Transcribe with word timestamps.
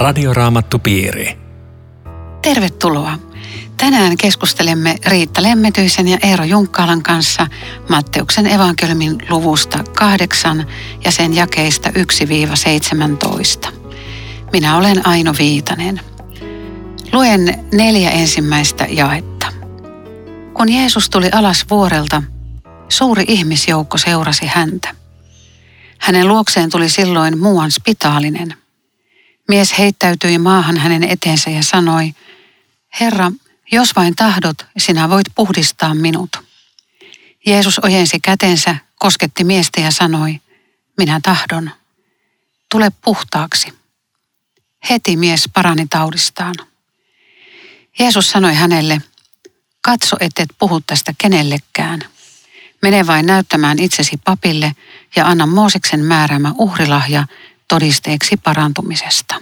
Radioraamattupiiri. 0.00 1.38
Tervetuloa. 2.42 3.18
Tänään 3.76 4.16
keskustelemme 4.16 4.96
Riitta 5.06 5.42
Lemmetyisen 5.42 6.08
ja 6.08 6.18
Eero 6.22 6.44
Junkkaalan 6.44 7.02
kanssa 7.02 7.46
Matteuksen 7.88 8.46
evankeliumin 8.46 9.18
luvusta 9.30 9.84
8 9.96 10.66
ja 11.04 11.10
sen 11.10 11.34
jakeista 11.34 11.90
1-17. 13.68 13.72
Minä 14.52 14.76
olen 14.76 15.06
Aino 15.06 15.34
Viitanen. 15.38 16.00
Luen 17.12 17.64
neljä 17.72 18.10
ensimmäistä 18.10 18.86
jaetta. 18.90 19.46
Kun 20.54 20.72
Jeesus 20.72 21.10
tuli 21.10 21.28
alas 21.32 21.66
vuorelta, 21.70 22.22
suuri 22.88 23.24
ihmisjoukko 23.28 23.98
seurasi 23.98 24.46
häntä. 24.46 24.94
Hänen 25.98 26.28
luokseen 26.28 26.70
tuli 26.70 26.88
silloin 26.88 27.38
muuan 27.38 27.70
spitaalinen. 27.70 28.54
Mies 29.50 29.78
heittäytyi 29.78 30.38
maahan 30.38 30.76
hänen 30.76 31.04
eteensä 31.04 31.50
ja 31.50 31.62
sanoi, 31.62 32.14
Herra, 33.00 33.32
jos 33.72 33.96
vain 33.96 34.16
tahdot, 34.16 34.66
sinä 34.78 35.10
voit 35.10 35.26
puhdistaa 35.34 35.94
minut. 35.94 36.36
Jeesus 37.46 37.78
ojensi 37.78 38.20
kätensä, 38.20 38.76
kosketti 38.98 39.44
miestä 39.44 39.80
ja 39.80 39.90
sanoi, 39.90 40.40
minä 40.98 41.20
tahdon. 41.22 41.70
Tule 42.70 42.92
puhtaaksi. 43.04 43.74
Heti 44.90 45.16
mies 45.16 45.50
parani 45.54 45.86
taudistaan. 45.90 46.54
Jeesus 47.98 48.30
sanoi 48.30 48.54
hänelle, 48.54 49.00
katso, 49.80 50.16
et 50.20 50.32
puhu 50.58 50.80
tästä 50.80 51.14
kenellekään. 51.18 52.00
Mene 52.82 53.06
vain 53.06 53.26
näyttämään 53.26 53.78
itsesi 53.78 54.16
papille 54.24 54.72
ja 55.16 55.26
anna 55.26 55.46
Mooseksen 55.46 56.04
määräämä 56.04 56.52
uhrilahja 56.58 57.26
todisteeksi 57.70 58.36
parantumisesta. 58.36 59.34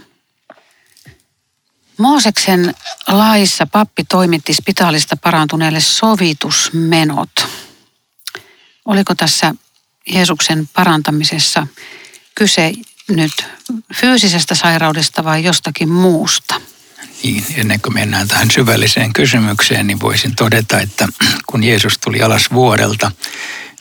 Mooseksen 1.99 2.75
laissa 3.07 3.67
pappi 3.67 4.05
toimitti 4.05 4.55
spitaalista 4.55 5.17
parantuneelle 5.17 5.81
sovitusmenot. 5.81 7.49
Oliko 8.85 9.15
tässä 9.15 9.55
Jeesuksen 10.07 10.69
parantamisessa 10.73 11.67
kyse 12.35 12.73
nyt 13.09 13.33
fyysisestä 13.95 14.55
sairaudesta 14.55 15.25
vai 15.25 15.45
jostakin 15.45 15.89
muusta? 15.89 16.61
Niin, 17.23 17.45
ennen 17.55 17.81
kuin 17.81 17.95
mennään 17.95 18.29
tähän 18.29 18.51
syvälliseen 18.51 19.13
kysymykseen, 19.13 19.87
niin 19.87 20.01
voisin 20.01 20.35
todeta, 20.35 20.81
että 20.81 21.09
kun 21.47 21.65
Jeesus 21.65 21.99
tuli 21.99 22.23
alas 22.23 22.51
vuodelta, 22.53 23.13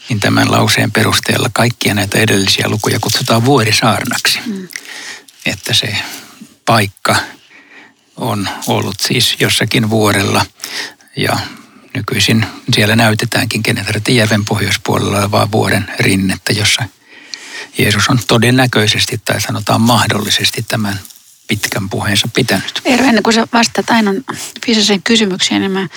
niin 0.10 0.20
tämän 0.20 0.52
lauseen 0.52 0.92
perusteella 0.92 1.50
kaikkia 1.54 1.94
näitä 1.94 2.20
edellisiä 2.20 2.70
lukuja 2.70 3.00
kutsutaan 3.00 3.46
vuorisaarnaksi. 3.46 4.40
Mm. 4.46 4.68
Että 5.46 5.74
se 5.74 5.98
paikka 6.66 7.16
on 8.18 8.50
ollut 8.68 9.00
siis 9.00 9.36
jossakin 9.40 9.90
vuorella 9.90 10.46
ja 11.16 11.40
nykyisin 11.94 12.46
siellä 12.74 12.96
näytetäänkin 12.96 13.62
Genesaretin 13.64 14.16
järven 14.16 14.46
pohjoispuolella 14.46 15.18
olevaa 15.18 15.52
vuoren 15.52 15.92
rinnettä, 16.00 16.54
jossa 16.54 16.84
Jeesus 17.78 18.10
on 18.10 18.20
todennäköisesti 18.28 19.22
tai 19.26 19.42
sanotaan 19.42 19.82
mahdollisesti 19.82 20.66
tämän 20.68 21.00
pitkän 21.48 21.90
puheensa 21.90 22.28
pitänyt. 22.34 22.82
Eero, 22.86 23.06
ennen 23.06 23.24
kuin 23.24 23.34
sä 23.34 23.48
vastaat 23.54 23.90
aina 23.90 24.12
fyysiseen 24.66 25.04
kysymykseen, 25.04 25.62
niin 25.62 25.72
mä 25.72 25.88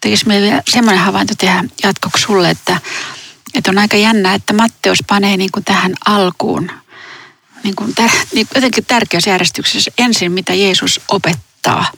tekisin 0.00 0.28
meille 0.28 0.46
vielä 0.46 0.62
semmoinen 0.68 1.04
havainto 1.04 1.34
tehdä 1.38 1.64
jatkoksi 1.82 2.22
sulle, 2.22 2.50
että, 2.50 2.80
että 3.54 3.70
on 3.70 3.78
aika 3.78 3.96
jännä, 3.96 4.34
että 4.34 4.52
Matteus 4.52 4.98
panee 5.06 5.36
niin 5.36 5.52
kuin 5.52 5.64
tähän 5.64 5.94
alkuun 6.06 6.70
niin 7.64 7.76
kuin 7.76 7.94
tär, 7.94 8.10
niin 8.32 8.48
jotenkin 8.54 8.84
tärkeässä 8.84 9.30
järjestyksessä 9.30 9.90
ensin, 9.98 10.32
mitä 10.32 10.54
Jeesus 10.54 11.00
opettaa, 11.08 11.92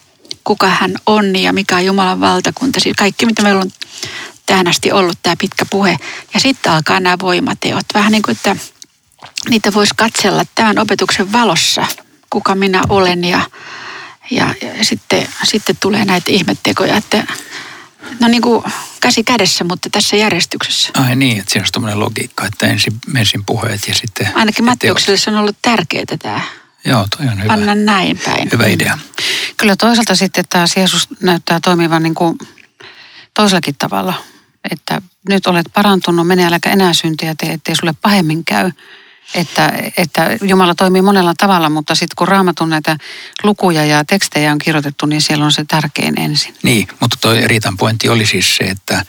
kuka 0.45 0.67
hän 0.69 0.95
on 1.07 1.37
ja 1.37 1.53
mikä 1.53 1.77
on 1.77 1.85
Jumalan 1.85 2.21
valtakunta. 2.21 2.81
Siis 2.81 2.97
kaikki, 2.97 3.27
mitä 3.27 3.43
meillä 3.43 3.61
on 3.61 3.71
tähän 4.47 4.69
asti 4.69 4.93
ollut 4.93 5.19
tämä 5.23 5.37
pitkä 5.41 5.67
puhe. 5.71 5.99
Ja 6.35 6.41
sitten 6.41 6.73
alkaa 6.73 7.01
nämä 7.01 7.17
voimateot. 7.23 7.85
Vähän 7.95 8.13
niin 8.13 8.23
kuin, 8.23 8.37
että 8.37 8.57
niitä 9.51 9.75
voisi 9.75 9.95
katsella 9.97 10.45
tämän 10.55 10.79
opetuksen 10.79 11.33
valossa– 11.33 11.87
kuka 12.31 12.55
minä 12.55 12.83
olen 12.89 13.25
ja, 13.25 13.41
ja, 14.31 14.55
ja 14.79 14.85
sitten, 14.85 15.29
sitten 15.43 15.77
tulee 15.81 16.05
näitä 16.05 16.31
ihmettekoja, 16.31 16.97
että 16.97 17.27
no 18.21 18.29
niin 18.29 18.43
kuin 18.43 18.65
käsi 19.01 19.25
kädessä, 19.25 19.65
mutta 19.65 19.91
tässä 19.91 20.17
järjestyksessä. 20.17 20.91
Ai 20.95 21.17
niin, 21.17 21.39
että 21.39 21.53
siinä 21.53 21.65
on 21.67 21.73
tämmöinen 21.73 22.01
logiikka, 22.01 22.47
että 22.47 22.67
ensin, 22.67 22.93
ensin 23.17 23.45
puheet 23.45 23.89
ja 23.89 23.95
sitten 23.95 24.29
Ainakin 24.35 24.65
Mattiukselle 24.65 25.17
se 25.17 25.31
on 25.31 25.37
ollut 25.37 25.57
tärkeää 25.63 26.05
tämä. 26.23 26.41
Joo, 26.85 27.07
toi 27.17 27.27
on 27.27 27.43
hyvä. 27.43 27.47
Panna 27.47 27.75
näin 27.75 28.19
päin. 28.25 28.49
Hyvä 28.53 28.67
idea. 28.67 28.99
Kyllä 29.57 29.77
toisaalta 29.77 30.15
sitten 30.15 30.45
taas 30.49 30.77
Jeesus 30.77 31.09
näyttää 31.23 31.61
toimivan 31.61 32.03
niin 32.03 32.15
kuin 32.15 32.39
toisellakin 33.35 33.75
tavalla. 33.79 34.15
Että 34.71 35.03
nyt 35.29 35.47
olet 35.47 35.67
parantunut, 35.75 36.27
mene 36.27 36.47
äläkä 36.47 36.71
enää 36.71 36.93
syntiä 36.93 37.35
tee, 37.39 37.53
ettei 37.53 37.77
sulle 37.77 37.95
pahemmin 38.03 38.45
käy 38.45 38.71
että, 39.35 39.73
että 39.97 40.37
Jumala 40.43 40.75
toimii 40.75 41.03
monella 41.03 41.35
tavalla, 41.39 41.71
mutta 41.71 41.95
sitten 41.95 42.17
kun 42.17 42.29
raamatun 42.29 42.71
näitä 42.71 42.97
lukuja 43.43 43.85
ja 43.85 44.05
tekstejä 44.05 44.53
on 44.53 44.59
kirjoitettu, 44.59 45.07
niin 45.07 45.23
siellä 45.23 45.45
on 45.45 45.53
se 45.53 45.65
tärkein 45.65 46.21
ensin. 46.21 46.55
Niin, 46.63 46.89
mutta 47.01 47.17
tuo 47.21 47.33
Riitan 47.45 47.77
pointti 47.77 48.09
oli 48.09 48.27
siis 48.27 48.57
se, 48.57 48.65
että, 48.65 49.05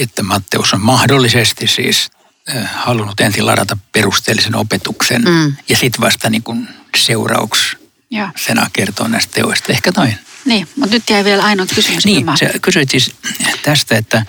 että 0.00 0.22
Matteus 0.22 0.74
on 0.74 0.80
mahdollisesti 0.80 1.66
siis 1.66 2.10
äh, 2.56 2.70
halunnut 2.74 3.20
ensin 3.20 3.46
ladata 3.46 3.76
perusteellisen 3.92 4.56
opetuksen 4.56 5.22
mm. 5.22 5.54
ja 5.68 5.76
sitten 5.76 6.00
vasta 6.00 6.30
niin 6.30 6.42
kuin 6.42 6.68
seurauksena 6.96 8.70
kertoo 8.72 9.08
näistä 9.08 9.32
teoista. 9.32 9.72
Ehkä 9.72 9.92
noin. 9.96 10.18
Niin, 10.44 10.68
mutta 10.76 10.94
nyt 10.96 11.10
jäi 11.10 11.24
vielä 11.24 11.44
ainoa 11.44 11.66
kysymys. 11.74 12.04
Niin, 12.04 12.26
sä 12.38 12.50
kysyit 12.62 12.90
siis 12.90 13.14
tästä, 13.62 13.96
että 13.96 14.24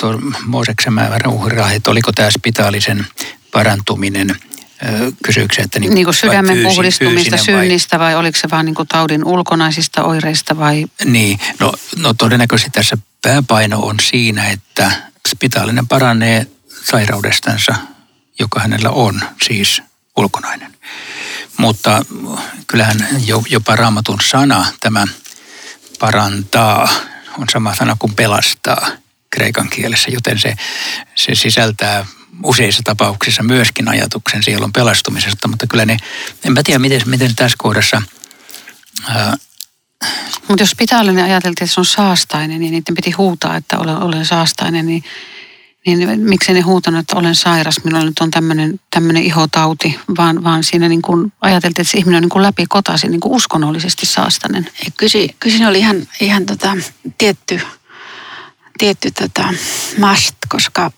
tuo 0.00 0.20
Mooseksen 0.46 0.92
määrä 0.92 1.30
että 1.74 1.90
oliko 1.90 2.12
tämä 2.12 2.30
spitaalisen 2.30 3.06
parantuminen– 3.52 4.36
kysymyksiä. 5.24 5.64
Että 5.64 5.80
niin, 5.80 5.94
niin 5.94 6.04
kuin 6.04 6.14
sydämen 6.14 6.56
fyysi, 6.56 6.74
puhdistumista 6.74 7.36
synnistä 7.36 7.98
vai, 7.98 8.06
vai 8.06 8.16
oliko 8.16 8.38
se 8.38 8.50
vain 8.50 8.66
niin 8.66 8.74
kuin 8.74 8.88
taudin 8.88 9.24
ulkonaisista 9.24 10.02
oireista 10.02 10.58
vai? 10.58 10.86
Niin, 11.04 11.38
no, 11.58 11.72
no 11.96 12.14
todennäköisesti 12.14 12.70
tässä 12.70 12.98
pääpaino 13.22 13.78
on 13.80 13.96
siinä, 14.02 14.50
että 14.50 14.92
spitaalinen 15.28 15.88
paranee 15.88 16.46
sairaudestansa, 16.84 17.74
joka 18.38 18.60
hänellä 18.60 18.90
on, 18.90 19.20
siis 19.42 19.82
ulkonainen. 20.16 20.76
Mutta 21.56 22.04
kyllähän 22.66 23.08
jopa 23.50 23.76
raamatun 23.76 24.18
sana, 24.30 24.66
tämä 24.80 25.06
parantaa, 25.98 26.88
on 27.38 27.48
sama 27.52 27.74
sana 27.74 27.96
kuin 27.98 28.14
pelastaa 28.14 28.90
kreikan 29.30 29.68
kielessä, 29.68 30.10
joten 30.10 30.38
se, 30.38 30.54
se 31.14 31.34
sisältää 31.34 32.06
useissa 32.44 32.82
tapauksissa 32.84 33.42
myöskin 33.42 33.88
ajatuksen 33.88 34.42
sielun 34.42 34.72
pelastumisesta, 34.72 35.48
mutta 35.48 35.66
kyllä 35.66 35.84
ne, 35.86 35.96
enpä 36.44 36.62
tiedä 36.62 36.78
miten, 36.78 37.02
miten 37.06 37.36
tässä 37.36 37.56
kohdassa... 37.58 38.02
mutta 40.48 40.62
jos 40.62 40.74
pitäällinen 40.78 41.24
ajateltiin, 41.24 41.64
että 41.64 41.74
se 41.74 41.80
on 41.80 41.84
saastainen, 41.84 42.60
niin 42.60 42.72
niiden 42.72 42.94
piti 42.94 43.10
huutaa, 43.10 43.56
että 43.56 43.78
olen, 43.78 43.96
olen 43.96 44.26
saastainen, 44.26 44.86
niin, 44.86 45.04
niin 45.86 46.20
miksi 46.20 46.52
ne 46.52 46.60
huutanut, 46.60 47.00
että 47.00 47.16
olen 47.16 47.34
sairas, 47.34 47.84
minulla 47.84 48.04
nyt 48.04 48.18
on 48.18 48.30
tämmöinen, 48.30 48.80
tämmöinen 48.90 49.22
ihotauti, 49.22 50.00
vaan, 50.16 50.44
vaan 50.44 50.64
siinä 50.64 50.88
niin 50.88 51.02
kuin 51.02 51.32
ajateltiin, 51.40 51.82
että 51.82 51.90
se 51.90 51.98
ihminen 51.98 52.16
on 52.16 52.22
niin 52.22 52.30
kuin 52.30 52.42
läpi 52.42 52.66
kotaisin, 52.68 53.10
niin 53.10 53.20
kuin 53.20 53.34
uskonnollisesti 53.34 54.06
saastainen. 54.06 54.70
Kysi, 54.96 55.36
kysin 55.40 55.66
oli 55.66 55.78
ihan, 55.78 56.08
ihan 56.20 56.46
tota, 56.46 56.76
tietty, 57.18 57.60
tietty 58.80 59.10
tota, 59.10 59.54
mast, 59.98 60.36
koska 60.48 60.90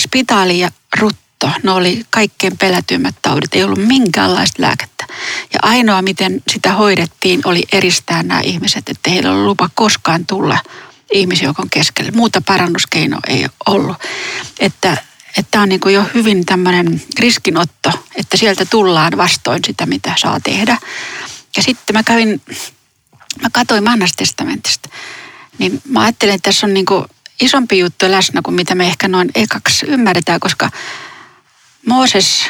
spitaali 0.00 0.58
ja 0.58 0.70
rutto, 0.98 1.50
ne 1.62 1.70
oli 1.70 2.04
kaikkein 2.10 2.58
pelätyimmät 2.58 3.14
taudit, 3.22 3.54
ei 3.54 3.64
ollut 3.64 3.86
minkäänlaista 3.86 4.62
lääkettä. 4.62 5.06
Ja 5.52 5.58
ainoa, 5.62 6.02
miten 6.02 6.42
sitä 6.52 6.72
hoidettiin, 6.72 7.40
oli 7.44 7.62
eristää 7.72 8.22
nämä 8.22 8.40
ihmiset, 8.40 8.88
että 8.88 9.10
heillä 9.10 9.32
oli 9.32 9.44
lupa 9.44 9.70
koskaan 9.74 10.26
tulla 10.26 10.58
ihmisjoukon 11.12 11.70
keskelle. 11.70 12.10
Muuta 12.10 12.42
parannuskeinoa 12.46 13.20
ei 13.28 13.46
ollut. 13.66 13.96
Että 14.58 14.96
että 15.36 15.60
on 15.60 15.68
niin 15.68 15.80
kuin 15.80 15.94
jo 15.94 16.04
hyvin 16.14 16.46
tämmöinen 16.46 17.02
riskinotto, 17.18 17.90
että 18.16 18.36
sieltä 18.36 18.64
tullaan 18.64 19.16
vastoin 19.16 19.60
sitä, 19.66 19.86
mitä 19.86 20.14
saa 20.18 20.40
tehdä. 20.40 20.78
Ja 21.56 21.62
sitten 21.62 21.96
mä 21.96 22.02
kävin, 22.02 22.40
mä 23.42 23.48
katsoin 23.52 23.84
Mannastestamentista, 23.84 24.88
niin 25.60 25.82
mä 25.88 26.00
ajattelin, 26.00 26.34
että 26.34 26.48
tässä 26.48 26.66
on 26.66 26.74
niin 26.74 26.86
kuin 26.86 27.04
isompi 27.40 27.78
juttu 27.78 28.10
läsnä 28.10 28.42
kuin 28.42 28.54
mitä 28.54 28.74
me 28.74 28.86
ehkä 28.86 29.08
noin 29.08 29.30
ekaksi 29.34 29.86
ymmärretään, 29.86 30.40
koska 30.40 30.70
Mooses 31.86 32.44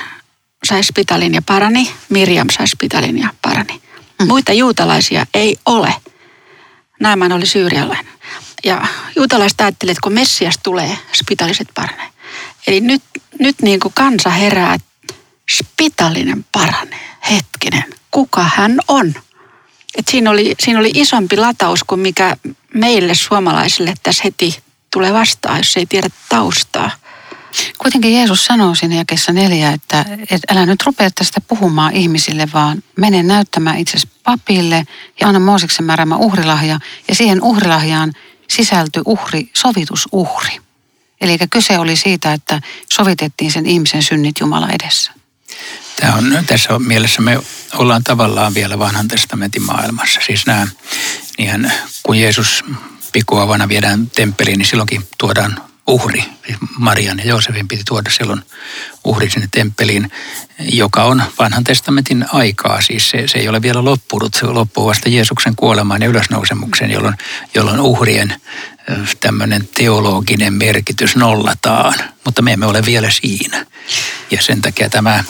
sai 0.65 0.85
spitalin 0.85 1.35
ja 1.35 1.43
parani, 1.43 1.93
Mirjam 2.09 2.47
sai 2.51 2.69
spitalin 2.69 3.19
ja 3.19 3.29
parani. 3.43 3.81
Mm. 4.21 4.29
Muita 4.29 4.53
juutalaisia 4.53 5.27
ei 5.35 5.57
ole. 5.67 5.95
Naaman 7.01 7.33
oli 7.33 7.47
syyrialainen. 7.47 8.13
Ja 8.65 8.87
juutalaiset 9.17 9.61
ajattelivat, 9.61 9.97
että 9.97 10.03
kun 10.03 10.13
Messias 10.13 10.59
tulee, 10.63 10.99
spitaliset 11.13 11.69
paranee. 11.75 12.09
Eli 12.67 12.81
nyt, 12.81 13.03
nyt 13.39 13.63
niin 13.63 13.81
kuin 13.81 13.95
kansa 13.95 14.31
herää, 14.31 14.77
spitalinen 15.51 16.45
paranee. 16.53 17.11
Hetkinen, 17.31 17.85
kuka 18.11 18.51
hän 18.55 18.79
on? 18.89 19.15
Et 19.99 20.09
siinä, 20.09 20.31
oli, 20.31 20.55
siinä 20.61 20.81
oli 20.81 20.91
isompi 20.95 21.37
lataus 21.37 21.85
kuin 21.85 22.01
mikä 22.01 22.37
meille 22.75 23.15
suomalaisille 23.15 23.95
tässä 24.03 24.23
heti 24.25 24.59
tulee 24.93 25.13
vastaan, 25.13 25.59
jos 25.59 25.77
ei 25.77 25.87
tiedä 25.87 26.09
taustaa. 26.29 26.91
Kuitenkin 27.79 28.15
Jeesus 28.15 28.45
sanoo 28.45 28.75
siinä 28.75 28.95
jakessa 28.95 29.33
neljä, 29.33 29.73
että, 29.73 30.05
että 30.21 30.55
älä 30.55 30.67
nyt 30.67 30.83
rupea 30.87 31.11
tästä 31.11 31.41
puhumaan 31.41 31.97
ihmisille, 31.97 32.49
vaan 32.55 32.83
mene 32.97 33.23
näyttämään 33.23 33.79
itsesi 33.79 34.09
papille 34.23 34.85
ja 35.21 35.29
anna 35.29 35.41
Mooseksen 35.41 35.87
määräämä 35.87 36.17
uhrilahja. 36.17 36.79
Ja 37.09 37.15
siihen 37.15 37.43
uhrilahjaan 37.43 38.13
sisältyi 38.49 39.03
uhri, 39.07 39.51
sovitusuhri. 39.55 40.59
Eli 41.21 41.39
kyse 41.51 41.79
oli 41.79 41.97
siitä, 41.97 42.33
että 42.33 42.61
sovitettiin 42.93 43.51
sen 43.51 43.67
ihmisen 43.67 44.03
synnit 44.03 44.41
Jumala 44.41 44.69
edessä. 44.71 45.13
Tämä 45.97 46.15
on, 46.15 46.45
tässä 46.47 46.79
mielessä 46.79 47.23
me 47.23 47.39
ollaan 47.75 48.05
tavallaan 48.05 48.55
vielä 48.55 48.79
vanhan 48.79 49.09
testamentin 49.09 49.63
maailmassa. 49.63 50.21
Siis 50.27 50.47
nämä, 50.47 50.67
niin 51.39 51.73
kun 52.03 52.17
Jeesus 52.17 52.65
pikkuavana 53.13 53.69
viedään 53.69 54.11
temppeliin, 54.11 54.59
niin 54.59 54.67
silloinkin 54.67 55.09
tuodaan 55.19 55.61
uhri. 55.87 56.25
Marian 56.79 57.19
ja 57.19 57.25
Joosefin 57.25 57.69
piti 57.69 57.83
tuoda 57.85 58.11
silloin 58.11 58.43
uhri 59.05 59.31
sinne 59.31 59.49
temppeliin, 59.51 60.11
joka 60.59 61.05
on 61.05 61.23
vanhan 61.39 61.65
testamentin 61.65 62.27
aikaa. 62.33 62.81
Siis 62.81 63.11
se, 63.11 63.29
se 63.29 63.39
ei 63.39 63.49
ole 63.49 63.63
vielä 63.63 63.85
loppunut, 63.85 64.35
se 64.35 64.47
loppuu 64.47 64.87
vasta 64.87 65.09
Jeesuksen 65.09 65.57
kuolemaan 65.57 66.03
ja 66.03 66.09
ylösnousemukseen, 66.09 66.91
jolloin, 66.91 67.15
jolloin 67.55 67.81
uhrien 67.81 68.35
tämmöinen 69.21 69.69
teologinen 69.75 70.53
merkitys 70.53 71.17
nollataan. 71.17 71.95
Mutta 72.25 72.43
me 72.43 72.53
emme 72.53 72.67
ole 72.67 72.85
vielä 72.87 73.11
siinä. 73.11 73.67
Ja 74.31 74.43
sen 74.43 74.63
takia 74.63 74.91
tämä 74.91 75.25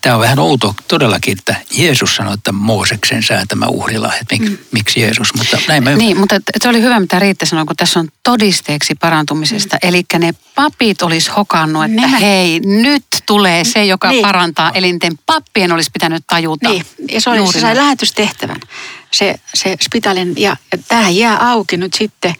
Tämä 0.00 0.16
on 0.16 0.22
vähän 0.22 0.38
outo 0.38 0.74
todellakin, 0.88 1.38
että 1.38 1.54
Jeesus 1.72 2.16
sanoi, 2.16 2.34
että 2.34 2.52
Mooseksen 2.52 3.22
säätämä 3.22 3.66
uhrila, 3.66 4.14
että 4.14 4.34
mik, 4.34 4.50
mm. 4.50 4.58
miksi 4.72 5.00
Jeesus, 5.00 5.34
mutta 5.34 5.58
näin 5.68 5.84
mä 5.84 5.90
Niin, 5.90 6.18
mutta 6.18 6.40
se 6.62 6.68
oli 6.68 6.82
hyvä, 6.82 7.00
mitä 7.00 7.18
Riitta 7.18 7.46
sanoi, 7.46 7.64
kun 7.64 7.76
tässä 7.76 8.00
on 8.00 8.08
todisteeksi 8.22 8.94
parantumisesta. 8.94 9.76
Mm. 9.76 9.88
Eli 9.88 10.02
ne 10.18 10.34
papit 10.54 11.02
olisi 11.02 11.30
hokannut, 11.30 11.84
että 11.84 11.96
Nämä... 11.96 12.18
hei, 12.18 12.60
nyt 12.60 13.04
tulee 13.26 13.64
se, 13.64 13.84
joka 13.84 14.10
niin. 14.10 14.22
parantaa 14.22 14.70
elinten. 14.74 15.12
Pappien 15.26 15.72
olisi 15.72 15.90
pitänyt 15.92 16.24
tajuta. 16.26 16.68
Niin, 16.68 16.86
ja 17.10 17.20
se, 17.20 17.30
oli, 17.30 17.52
se 17.52 17.60
sai 17.60 17.76
lähetystehtävän, 17.76 18.60
se, 19.10 19.34
se 19.54 19.76
spitalin, 19.82 20.34
ja 20.36 20.56
tähän 20.88 21.16
jää 21.16 21.50
auki 21.50 21.76
nyt 21.76 21.94
sitten, 21.94 22.34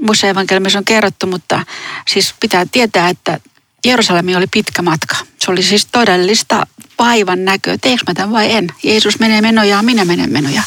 muissa 0.00 0.26
evankeliumissa 0.26 0.78
on 0.78 0.84
kerrottu, 0.84 1.26
mutta 1.26 1.66
siis 2.08 2.34
pitää 2.40 2.66
tietää, 2.72 3.08
että 3.08 3.40
Jerusalemi 3.84 4.36
oli 4.36 4.46
pitkä 4.46 4.82
matka. 4.82 5.16
Se 5.40 5.50
oli 5.50 5.62
siis 5.62 5.86
todellista 5.92 6.66
vaivan 6.98 7.44
näköä. 7.44 7.78
Teekö 7.78 8.02
mä 8.06 8.14
tämän 8.14 8.32
vai 8.32 8.52
en? 8.52 8.68
Jeesus 8.82 9.18
menee 9.18 9.40
menojaan, 9.40 9.84
minä 9.84 10.04
menen 10.04 10.32
menojaan. 10.32 10.66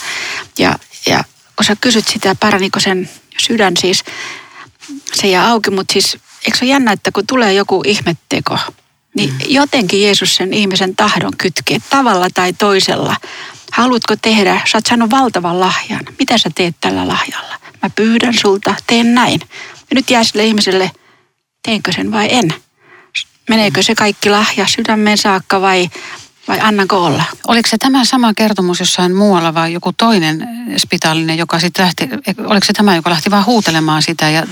Ja, 0.58 0.80
ja 1.06 1.24
kun 1.56 1.66
sä 1.66 1.76
kysyt 1.82 2.08
sitä, 2.08 2.36
paraniko 2.36 2.80
sen 2.80 3.10
sydän 3.38 3.78
siis, 3.78 4.04
se 5.14 5.28
jää 5.28 5.48
auki, 5.48 5.70
mutta 5.72 5.94
siis 5.94 6.18
eikö 6.46 6.58
se 6.58 6.66
ole 6.66 6.72
jännä, 6.72 6.92
että 6.92 7.12
kun 7.12 7.28
tulee 7.28 7.54
joku 7.54 7.84
ihmetteko, 7.86 8.58
niin 9.16 9.30
mm. 9.30 9.40
jotenkin 9.46 10.02
Jeesus 10.02 10.36
sen 10.36 10.54
ihmisen 10.54 10.96
tahdon 10.96 11.32
kytkee 11.38 11.78
tavalla 11.90 12.28
tai 12.34 12.54
toisella. 12.54 13.16
Haluatko 13.72 14.16
tehdä, 14.16 14.62
sä 14.72 14.78
oot 14.78 14.86
saanut 14.86 15.12
valtavan 15.12 15.60
lahjan. 15.60 16.06
Mitä 16.20 16.38
sä 16.38 16.50
teet 16.56 16.76
tällä 16.82 17.08
lahjalla? 17.08 17.56
Mä 17.84 17.90
pyydän 17.90 18.34
sulta, 18.34 18.76
teen 18.88 19.14
näin. 19.14 19.40
Ja 19.72 19.96
nyt 19.96 20.10
jää 20.10 20.24
sille 20.24 20.46
ihmiselle, 20.46 20.92
teenkö 21.64 21.92
sen 21.92 22.12
vai 22.12 22.28
en 22.32 22.54
meneekö 23.50 23.84
se 23.84 23.96
kaikki 23.96 24.30
lahja 24.30 24.68
sydämeen 24.68 25.18
saakka 25.18 25.62
vai, 25.62 25.90
vai 26.48 26.60
annanko 26.60 27.06
olla? 27.06 27.24
Oliko 27.48 27.70
se 27.70 27.78
tämä 27.78 28.06
sama 28.06 28.34
kertomus 28.34 28.80
jossain 28.80 29.16
muualla 29.16 29.54
vai 29.54 29.74
joku 29.74 29.94
toinen 29.94 30.48
spitaalinen, 30.78 31.38
joka 31.38 31.60
sitten 31.60 31.86
lähti, 31.86 32.10
oliko 32.46 32.66
se 32.66 32.74
tämä, 32.74 32.96
joka 32.96 33.10
lähti 33.10 33.32
vaan 33.32 33.46
huutelemaan 33.46 34.02
sitä 34.02 34.30
ja 34.30 34.48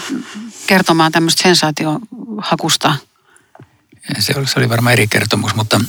kertomaan 0.68 1.12
tämmöistä 1.12 1.44
sensaatiohakusta? 1.44 2.96
Se 4.20 4.34
oli, 4.38 4.48
se 4.48 4.60
oli 4.60 4.70
varmaan 4.70 4.94
eri 4.94 5.08
kertomus, 5.08 5.56
mutta, 5.56 5.82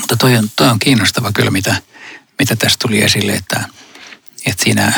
mutta 0.00 0.16
toi, 0.16 0.36
on, 0.36 0.50
toi 0.56 0.68
on 0.68 0.78
kiinnostava 0.78 1.32
kyllä, 1.32 1.50
mitä, 1.50 1.76
mitä 2.38 2.56
tästä 2.56 2.86
tuli 2.86 3.02
esille, 3.02 3.32
että, 3.32 3.64
että 4.46 4.64
siinä, 4.64 4.92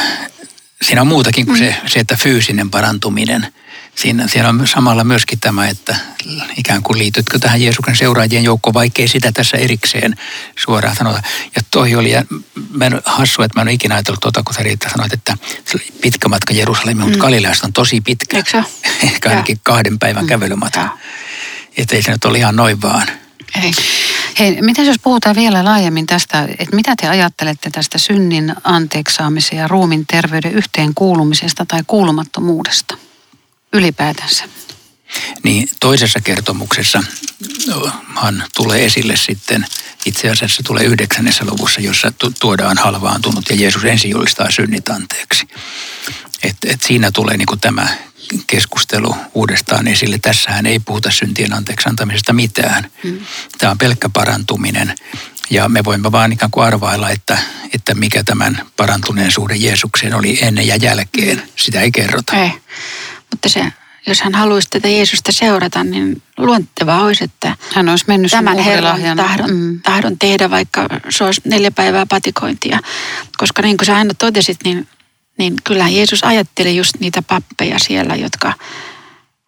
siinä 0.82 1.00
on 1.00 1.06
muutakin 1.06 1.47
kuin 1.47 1.58
se, 1.58 1.76
se, 1.87 1.99
että 1.99 2.17
fyysinen 2.17 2.70
parantuminen– 2.70 3.47
siinä, 3.94 4.29
siinä 4.29 4.49
on 4.49 4.67
samalla 4.67 5.05
myöskin 5.05 5.41
tämä, 5.41 5.69
että 5.69 5.97
ikään 6.56 6.83
kuin 6.83 6.99
liitytkö 6.99 7.39
tähän 7.39 7.62
Jeesuksen 7.62 7.97
seuraajien 7.97 8.44
joukkoon, 8.44 8.75
vaikkei 8.75 9.09
sitä 9.09 9.33
tässä 9.33 9.56
erikseen 9.56 10.17
suoraan 10.56 10.97
sanota. 10.97 11.23
Ja 11.56 11.62
toi 11.71 11.94
oli, 11.94 12.11
ja 12.11 12.25
mä 12.71 12.87
en, 12.87 13.00
hassu, 13.05 13.43
että 13.43 13.59
mä 13.59 13.62
en 13.62 13.69
ole 13.69 13.73
ikinä 13.73 13.94
ajatellut 13.94 14.21
tuota, 14.21 14.43
kun 14.43 14.55
sä 14.55 14.62
Riitta 14.62 14.91
sanoit, 14.91 15.12
että 15.12 15.37
pitkä 16.00 16.29
matka 16.29 16.55
Jerusalemiin, 16.55 17.05
mutta 17.05 17.19
mm. 17.19 17.23
Galileasta 17.23 17.67
on 17.67 17.73
tosi 17.73 18.00
pitkä. 18.00 18.37
Eikö 18.37 18.62
Ehkä 19.03 19.31
ainakin 19.31 19.61
kahden 19.62 19.99
päivän 19.99 20.25
mm. 20.25 20.29
kävelymatka. 20.29 20.99
Että 21.77 21.97
ei 21.97 22.03
se 22.03 22.11
nyt 22.11 22.25
ole 22.25 22.39
ihan 22.39 22.56
noin 22.56 22.83
vaan. 22.83 23.06
Ei. 23.62 23.73
Hei, 24.39 24.62
miten 24.62 24.87
jos 24.87 24.97
puhutaan 25.03 25.37
vielä 25.37 25.65
laajemmin 25.65 26.06
tästä, 26.06 26.49
että 26.59 26.77
mitä 26.77 26.94
te 26.97 27.09
ajattelette 27.09 27.71
tästä 27.71 27.99
synnin 27.99 28.55
anteeksaamisen 28.65 29.59
ja 29.59 29.69
ruumin 29.69 30.06
terveyden 30.06 30.53
yhteenkuulumisesta 30.53 31.67
tai 31.67 31.81
kuulumattomuudesta? 31.87 32.97
Ylipäätänsä. 33.73 34.45
Niin 35.43 35.69
toisessa 35.81 36.21
kertomuksessa 36.21 37.03
hän 38.23 38.45
tulee 38.57 38.85
esille 38.85 39.17
sitten, 39.17 39.67
itse 40.05 40.31
asiassa 40.31 40.63
tulee 40.67 40.85
yhdeksännessä 40.85 41.45
luvussa, 41.45 41.81
jossa 41.81 42.13
tuodaan 42.41 42.79
halvaantunut 42.79 43.51
ja 43.51 43.57
Jeesus 43.57 43.85
ensin 43.85 44.11
julistaa 44.11 44.51
synnit 44.51 44.89
anteeksi. 44.89 45.47
Et, 46.43 46.57
et 46.67 46.83
siinä 46.83 47.11
tulee 47.11 47.37
niinku 47.37 47.57
tämä 47.57 47.89
keskustelu 48.47 49.17
uudestaan 49.35 49.89
esille. 49.89 50.19
Tässähän 50.19 50.67
ei 50.67 50.79
puhuta 50.79 51.11
syntien 51.11 51.53
anteeksi 51.53 51.89
antamisesta 51.89 52.33
mitään. 52.33 52.91
Hmm. 53.03 53.21
Tämä 53.59 53.71
on 53.71 53.79
pelkkä 53.79 54.09
parantuminen. 54.09 54.95
Ja 55.51 55.69
me 55.69 55.85
voimme 55.85 56.13
vaan 56.13 56.33
ikään 56.33 56.51
kuin 56.51 56.67
arvailla, 56.67 57.11
että, 57.11 57.39
että 57.75 57.95
mikä 57.95 58.25
tämän 58.25 58.67
parantuneen 58.77 59.31
suhde 59.31 59.57
Jeesukseen 59.57 60.15
oli 60.15 60.39
ennen 60.43 60.67
ja 60.67 60.77
jälkeen. 60.77 61.43
Sitä 61.57 61.81
ei 61.81 61.91
kerrota. 61.91 62.37
Ei. 62.37 62.51
Mutta 63.32 63.49
se, 63.49 63.73
jos 64.06 64.20
hän 64.20 64.34
haluaisi 64.34 64.70
tätä 64.70 64.89
Jeesusta 64.89 65.32
seurata, 65.32 65.84
niin 65.84 66.22
luontevaa 66.39 67.03
olisi, 67.03 67.24
että 67.24 67.56
hän 67.74 67.89
olisi 67.89 68.05
mennyt 68.08 68.31
tämän 68.31 68.58
Herran 68.58 69.17
tahdon, 69.17 69.51
mm. 69.51 69.81
tahdon 69.82 70.19
tehdä, 70.19 70.51
vaikka 70.51 70.86
se 71.10 71.24
olisi 71.24 71.41
neljä 71.44 71.70
päivää 71.70 72.06
patikointia. 72.06 72.79
Koska 73.39 73.62
niin 73.62 73.77
kuin 73.77 73.86
sä 73.86 73.96
aina 73.96 74.15
totesit, 74.15 74.58
niin, 74.65 74.89
niin 75.39 75.55
kyllä 75.65 75.89
Jeesus 75.89 76.24
ajatteli 76.24 76.77
just 76.77 76.94
niitä 77.01 77.22
pappeja 77.22 77.79
siellä, 77.79 78.15
jotka, 78.15 78.53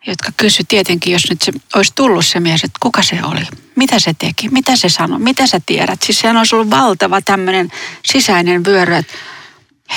jotka 0.07 0.33
kysyi 0.37 0.65
tietenkin, 0.69 1.13
jos 1.13 1.31
nyt 1.31 1.43
se 1.43 1.53
olisi 1.75 1.93
tullut 1.95 2.27
se 2.27 2.41
mies, 2.41 2.65
että 2.65 2.79
kuka 2.81 3.03
se 3.03 3.19
oli, 3.25 3.43
mitä 3.77 3.99
se 3.99 4.15
teki, 4.19 4.49
mitä 4.49 4.77
se 4.77 4.89
sanoi, 4.89 5.19
mitä 5.19 5.47
sä 5.47 5.61
tiedät. 5.67 6.03
Siis 6.03 6.21
sehän 6.21 6.37
olisi 6.37 6.55
ollut 6.55 6.71
valtava 6.71 7.21
tämmöinen 7.23 7.73
sisäinen 8.07 8.65
vyöry, 8.65 8.95
että 8.95 9.15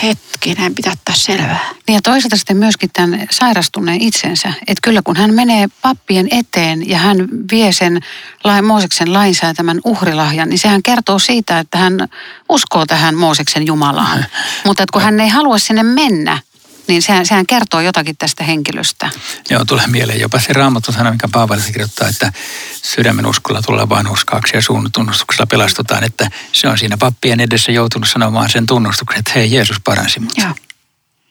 hetkinen, 0.04 0.76
pitää 0.76 0.94
ottaa 0.94 1.16
selvää. 1.16 1.70
Niin 1.88 1.96
ja 1.96 2.02
toisaalta 2.02 2.36
sitten 2.38 2.58
myöskin 2.58 2.90
tämän 2.94 3.28
sairastuneen 3.32 4.02
itsensä. 4.02 4.54
Että 4.68 4.82
kyllä 4.84 5.02
kun 5.04 5.16
hän 5.16 5.34
menee 5.34 5.68
pappien 5.82 6.28
eteen 6.32 6.90
ja 6.90 6.98
hän 6.98 7.18
vie 7.52 7.72
sen 7.72 8.00
lain, 8.44 8.66
Mooseksen 8.66 9.14
lainsäätämän 9.14 9.82
uhrilahjan, 9.86 10.50
niin 10.50 10.60
sehän 10.60 10.84
kertoo 10.84 11.20
siitä, 11.20 11.60
että 11.60 11.78
hän 11.78 12.08
uskoo 12.50 12.86
tähän 12.86 13.16
Mooseksen 13.16 13.68
Jumalaan. 13.68 14.26
Mutta 14.66 14.84
että 14.84 14.94
kun 14.94 15.02
hän 15.02 15.20
ei 15.20 15.30
halua 15.30 15.58
sinne 15.58 15.84
mennä, 15.84 16.40
niin 16.88 17.02
sehän, 17.02 17.26
sehän 17.26 17.46
kertoo 17.46 17.82
jotakin 17.82 18.18
tästä 18.18 18.44
henkilöstä. 18.44 19.10
Joo, 19.50 19.66
tulee 19.66 19.88
mieleen 19.88 20.20
jopa 20.20 20.40
se 20.40 20.54
raamattu 20.54 20.92
sana, 20.92 21.12
mikä 21.12 21.28
Paavalissa 21.32 21.72
kirjoittaa, 21.72 22.08
että 22.08 22.32
sydämen 22.84 23.26
uskolla 23.26 23.62
tulee 23.62 23.90
vanhuskaaksi 23.90 24.56
ja 24.56 24.62
suun 24.62 24.90
tunnustuksella 24.94 25.48
pelastutaan, 25.48 26.04
että 26.04 26.30
se 26.52 26.68
on 26.68 26.78
siinä 26.78 26.98
pappien 26.98 27.40
edessä 27.40 27.72
joutunut 27.72 28.10
sanomaan 28.10 28.50
sen 28.50 28.66
tunnustuksen, 28.66 29.20
että 29.20 29.32
hei, 29.36 29.54
Jeesus 29.54 29.78
paransi 29.84 30.20
mut. 30.20 30.38
Joo. 30.38 30.54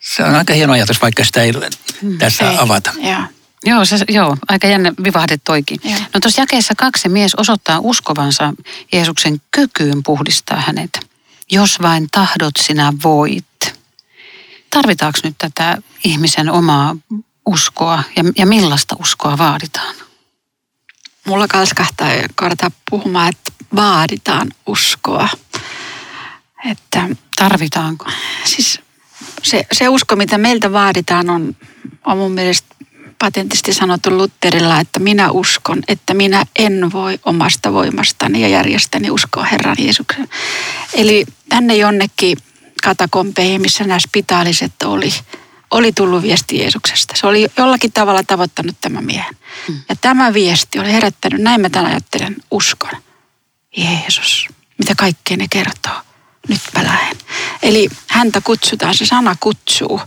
Se 0.00 0.24
on 0.24 0.34
aika 0.34 0.54
hieno 0.54 0.72
ajatus, 0.72 1.02
vaikka 1.02 1.24
sitä 1.24 1.42
ei 1.42 1.52
hmm, 2.02 2.18
tässä 2.18 2.50
ei. 2.50 2.56
avata. 2.58 2.92
Joo. 2.98 3.22
Joo, 3.64 3.84
se, 3.84 3.96
joo, 4.08 4.36
aika 4.48 4.66
jännä 4.66 4.92
vivahde 5.04 5.38
toikin. 5.44 5.80
Joo. 5.84 5.98
No 6.14 6.20
tuossa 6.20 6.42
jakeessa 6.42 6.74
kaksi 6.74 7.08
mies 7.08 7.34
osoittaa 7.34 7.78
uskovansa 7.80 8.52
Jeesuksen 8.92 9.40
kykyyn 9.50 10.02
puhdistaa 10.02 10.60
hänet. 10.66 10.90
Jos 11.50 11.82
vain 11.82 12.08
tahdot, 12.10 12.54
sinä 12.60 12.92
voit 13.04 13.74
tarvitaanko 14.76 15.18
nyt 15.22 15.34
tätä 15.38 15.78
ihmisen 16.04 16.50
omaa 16.50 16.96
uskoa 17.46 18.02
ja, 18.16 18.24
ja 18.38 18.46
millaista 18.46 18.96
uskoa 19.00 19.38
vaaditaan? 19.38 19.94
Mulla 21.26 21.48
kalskahtaa 21.48 22.08
korta 22.34 22.70
puhumaan, 22.90 23.28
että 23.28 23.64
vaaditaan 23.76 24.48
uskoa. 24.66 25.28
Että, 26.70 27.08
Tarvitaanko? 27.36 28.06
Siis 28.44 28.80
se, 29.42 29.66
se 29.72 29.88
usko, 29.88 30.16
mitä 30.16 30.38
meiltä 30.38 30.72
vaaditaan, 30.72 31.30
on, 31.30 31.56
on 32.04 32.18
mun 32.18 32.32
mielestä 32.32 32.76
patentisti 33.18 33.74
sanottu 33.74 34.10
Lutterilla, 34.10 34.80
että 34.80 35.00
minä 35.00 35.30
uskon, 35.30 35.82
että 35.88 36.14
minä 36.14 36.44
en 36.58 36.92
voi 36.92 37.18
omasta 37.24 37.72
voimastani 37.72 38.42
ja 38.42 38.48
järjestäni 38.48 39.10
uskoa 39.10 39.44
Herran 39.44 39.76
Jeesuksen. 39.78 40.28
Eli 40.94 41.26
tänne 41.48 41.76
jonnekin 41.76 42.38
katakompeihin, 42.82 43.60
missä 43.60 43.84
nämä 43.84 43.98
spitaaliset 43.98 44.82
oli, 44.84 45.14
oli 45.70 45.92
tullut 45.92 46.22
viesti 46.22 46.58
Jeesuksesta. 46.58 47.14
Se 47.16 47.26
oli 47.26 47.48
jollakin 47.58 47.92
tavalla 47.92 48.22
tavoittanut 48.22 48.76
tämän 48.80 49.04
miehen. 49.04 49.36
Mm. 49.68 49.80
Ja 49.88 49.96
tämä 49.96 50.34
viesti 50.34 50.78
oli 50.78 50.92
herättänyt, 50.92 51.40
näin 51.40 51.60
mä 51.60 51.70
tämän 51.70 51.90
ajattelen, 51.90 52.36
uskon. 52.50 52.90
Jeesus, 53.76 54.48
mitä 54.78 54.94
kaikkea 54.94 55.36
ne 55.36 55.46
kertoo. 55.50 56.02
Nyt 56.48 56.60
mä 56.74 56.84
lähden. 56.84 57.16
Eli 57.62 57.88
häntä 58.06 58.40
kutsutaan, 58.40 58.94
se 58.94 59.06
sana 59.06 59.36
kutsuu. 59.40 60.00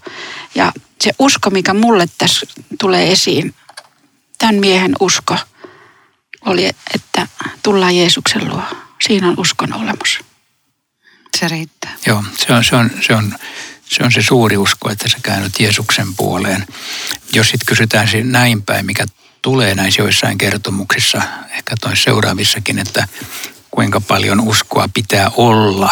Ja 0.56 0.72
se 1.02 1.12
usko, 1.20 1.50
mikä 1.50 1.74
mulle 1.74 2.06
tässä 2.18 2.46
tulee 2.80 3.12
esiin, 3.12 3.56
tämän 4.38 4.56
miehen 4.56 4.96
usko, 5.00 5.38
oli, 6.46 6.70
että 6.94 7.28
tullaan 7.64 7.96
Jeesuksen 7.96 8.50
luo. 8.50 8.64
Siinä 9.08 9.28
on 9.28 9.40
uskon 9.40 9.74
olemus. 9.74 10.20
Se 11.38 11.48
riittää. 11.48 11.96
Joo, 12.06 12.24
se 12.38 12.54
on 12.54 12.64
se, 12.64 12.76
on, 12.76 12.92
se, 13.02 13.16
on, 13.16 13.36
se, 13.86 14.04
on 14.04 14.12
se 14.12 14.22
suuri 14.22 14.58
usko, 14.58 14.90
että 14.90 15.10
sä 15.10 15.18
käännyt 15.24 15.60
Jeesuksen 15.60 16.16
puoleen. 16.16 16.68
Jos 17.34 17.50
sitten 17.50 17.66
kysytään 17.66 18.08
näin 18.24 18.62
päin, 18.64 18.86
mikä 18.86 19.06
tulee 19.42 19.76
näissä 19.76 20.02
joissain 20.02 20.38
kertomuksissa, 20.38 21.22
ehkä 21.50 21.76
tois 21.82 22.04
seuraavissakin, 22.04 22.80
että 22.80 23.08
kuinka 23.72 24.02
paljon 24.02 24.40
uskoa 24.40 24.90
pitää 24.94 25.32
olla, 25.36 25.92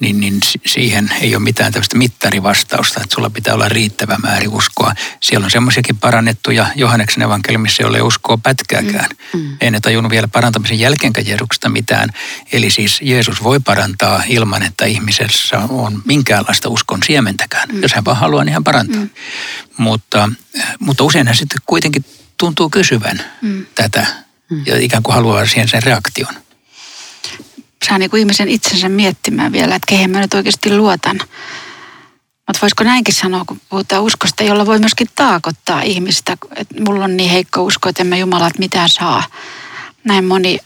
niin, 0.00 0.20
niin 0.20 0.38
siihen 0.66 1.12
ei 1.20 1.34
ole 1.34 1.42
mitään 1.42 1.72
tämmöistä 1.72 1.98
mittarivastausta, 1.98 3.00
että 3.02 3.14
sulla 3.14 3.30
pitää 3.30 3.54
olla 3.54 3.68
riittävä 3.68 4.16
määrä 4.22 4.48
uskoa. 4.48 4.94
Siellä 5.20 5.44
on 5.44 5.50
semmoisiakin 5.50 5.96
parannettuja 5.96 6.66
Johanneksen 6.74 7.22
evankeliumissa, 7.22 7.82
jolle 7.82 7.98
ei 7.98 8.02
uskoa 8.02 8.38
pätkääkään. 8.42 9.10
Mm. 9.34 9.40
Mm. 9.40 9.56
Ei 9.60 9.70
ne 9.70 9.80
tajunnut 9.80 10.10
vielä 10.10 10.28
parantamisen 10.28 10.78
jälkeenkään 10.78 11.26
Jeesuksesta 11.26 11.68
mitään. 11.68 12.08
Eli 12.52 12.70
siis 12.70 12.98
Jeesus 13.02 13.42
voi 13.42 13.60
parantaa 13.60 14.22
ilman, 14.26 14.62
että 14.62 14.84
ihmisessä 14.84 15.58
on 15.58 16.02
minkäänlaista 16.04 16.68
uskon 16.68 17.02
siementäkään. 17.06 17.68
Mm. 17.68 17.82
Jos 17.82 17.94
hän 17.94 18.04
vaan 18.04 18.16
haluaa, 18.16 18.44
niin 18.44 18.52
hän 18.52 18.64
parantaa. 18.64 19.00
Mm. 19.00 19.10
Mutta, 19.76 20.28
mutta 20.78 21.04
usein 21.04 21.26
hän 21.26 21.36
sitten 21.36 21.58
kuitenkin 21.66 22.04
tuntuu 22.38 22.70
kysyvän 22.70 23.24
mm. 23.42 23.66
tätä 23.74 24.06
mm. 24.50 24.62
ja 24.66 24.78
ikään 24.78 25.02
kuin 25.02 25.14
haluaa 25.14 25.46
siihen 25.46 25.68
sen 25.68 25.82
reaktion 25.82 26.34
saa 27.88 27.98
niin 27.98 28.10
kuin 28.10 28.20
ihmisen 28.20 28.48
itsensä 28.48 28.88
miettimään 28.88 29.52
vielä, 29.52 29.74
että 29.74 29.86
kehen 29.86 30.10
mä 30.10 30.20
nyt 30.20 30.34
oikeasti 30.34 30.76
luotan. 30.76 31.20
Mutta 32.46 32.60
voisiko 32.62 32.84
näinkin 32.84 33.14
sanoa, 33.14 33.44
kun 33.46 33.60
puhutaan 33.68 34.02
uskosta, 34.02 34.44
jolla 34.44 34.66
voi 34.66 34.78
myöskin 34.78 35.06
taakottaa 35.14 35.82
ihmistä, 35.82 36.36
että 36.56 36.82
mulla 36.82 37.04
on 37.04 37.16
niin 37.16 37.30
heikko 37.30 37.62
usko, 37.62 37.88
että 37.88 38.02
en 38.02 38.06
mä 38.06 38.16
Jumalat 38.16 38.58
mitään 38.58 38.88
saa. 38.88 39.22
Näin 40.04 40.24
moni 40.24 40.58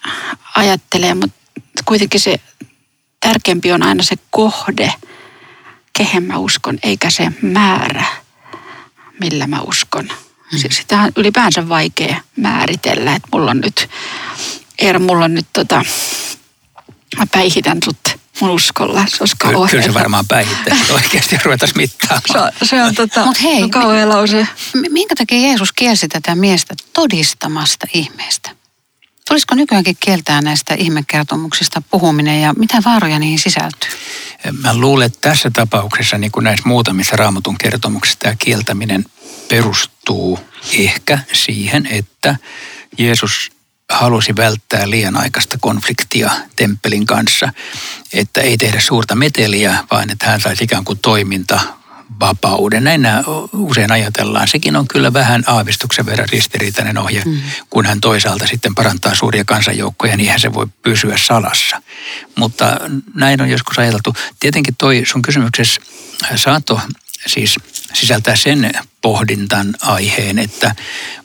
ajattelee, 0.57 1.15
mutta 1.15 1.37
kuitenkin 1.85 2.21
se 2.21 2.41
tärkeämpi 3.21 3.73
on 3.73 3.83
aina 3.83 4.03
se 4.03 4.17
kohde, 4.31 4.93
kehen 5.93 6.23
mä 6.23 6.39
uskon, 6.39 6.79
eikä 6.83 7.11
se 7.11 7.33
määrä, 7.43 8.05
millä 9.21 9.47
mä 9.47 9.61
uskon. 9.61 10.05
Mm. 10.53 10.59
Sitä 10.71 11.01
on 11.01 11.13
ylipäänsä 11.17 11.69
vaikea 11.69 12.21
määritellä, 12.37 13.15
että 13.15 13.29
mulla 13.33 13.51
on 13.51 13.61
nyt, 13.61 13.89
Eero, 14.79 15.01
mulla 15.01 15.25
on 15.25 15.35
nyt 15.35 15.47
tota, 15.53 15.85
mä 17.19 17.27
päihitän 17.27 17.79
sut 17.85 18.17
mun 18.41 18.51
uskolla. 18.51 19.07
Se 19.09 19.17
olisi 19.21 19.35
Ky- 19.39 19.49
Kyllä 19.71 19.83
se 19.83 19.95
varmaan 19.95 20.27
päihittää, 20.27 20.77
oikeasti 20.95 21.39
ruvetaan 21.45 21.73
mittaamaan. 21.75 22.53
Se, 22.59 22.67
se 22.67 22.83
on 22.83 22.95
tota, 22.95 23.25
Mut 23.25 23.43
hei, 23.43 23.69
kauhea 23.69 24.09
lause. 24.09 24.49
Minkä 24.91 25.15
takia 25.15 25.39
Jeesus 25.39 25.73
kielsi 25.73 26.09
tätä 26.09 26.35
miestä 26.35 26.75
todistamasta 26.93 27.87
ihmeestä? 27.95 28.51
Tulisiko 29.29 29.55
nykyäänkin 29.55 29.97
kieltää 30.01 30.41
näistä 30.41 30.75
ihmekertomuksista 30.75 31.83
puhuminen 31.91 32.43
ja 32.43 32.53
mitä 32.59 32.83
vaaroja 32.85 33.19
niihin 33.19 33.39
sisältyy? 33.39 33.91
Mä 34.63 34.77
luulen, 34.77 35.07
että 35.07 35.19
tässä 35.29 35.51
tapauksessa, 35.51 36.19
niin 36.19 36.33
kuin 36.33 36.45
näissä 36.45 36.69
muutamissa 36.69 37.17
raamatun 37.17 37.59
kertomuksissa, 37.59 38.19
tämä 38.19 38.35
kieltäminen 38.39 39.05
perustuu 39.49 40.39
ehkä 40.73 41.19
siihen, 41.33 41.87
että 41.87 42.37
Jeesus 42.99 43.51
halusi 43.93 44.37
välttää 44.37 44.91
liian 44.91 45.17
aikaista 45.17 45.59
konfliktia 45.61 46.31
temppelin 46.57 47.07
kanssa, 47.07 47.53
että 48.13 48.41
ei 48.41 48.57
tehdä 48.57 48.81
suurta 48.81 49.15
meteliä, 49.15 49.85
vaan 49.91 50.11
että 50.11 50.27
hän 50.27 50.41
saisi 50.41 50.65
ikään 50.65 50.85
kuin 50.85 50.99
toiminta 50.99 51.61
vapauden. 52.21 52.85
Näin 52.85 53.03
usein 53.53 53.93
ajatellaan. 53.93 54.49
Sekin 54.49 54.77
on 54.77 54.89
kyllä 54.89 55.13
vähän 55.13 55.45
aavistuksen 55.47 56.07
verran 56.07 56.29
ristiriitainen 56.29 56.99
ohje, 56.99 57.23
mm. 57.25 57.41
kun 57.71 57.87
hän 57.87 58.01
toisaalta 58.01 58.47
sitten 58.47 58.75
parantaa 58.75 59.15
suuria 59.15 59.45
kansanjoukkoja, 59.45 60.17
niin 60.17 60.41
se 60.41 60.55
voi 60.55 60.67
pysyä 60.83 61.17
salassa. 61.17 61.83
Mutta 62.37 62.81
näin 63.15 63.43
on 63.43 63.51
joskus 63.51 63.79
ajateltu. 63.79 64.15
Tietenkin 64.41 64.75
toi 64.79 65.03
sun 65.07 65.23
kysymyksessä 65.23 65.81
saattoi 66.37 66.79
siis 67.27 67.57
sisältää 67.93 68.37
sen 68.37 68.73
pohdintan 69.03 69.75
aiheen, 69.81 70.39
että 70.39 70.75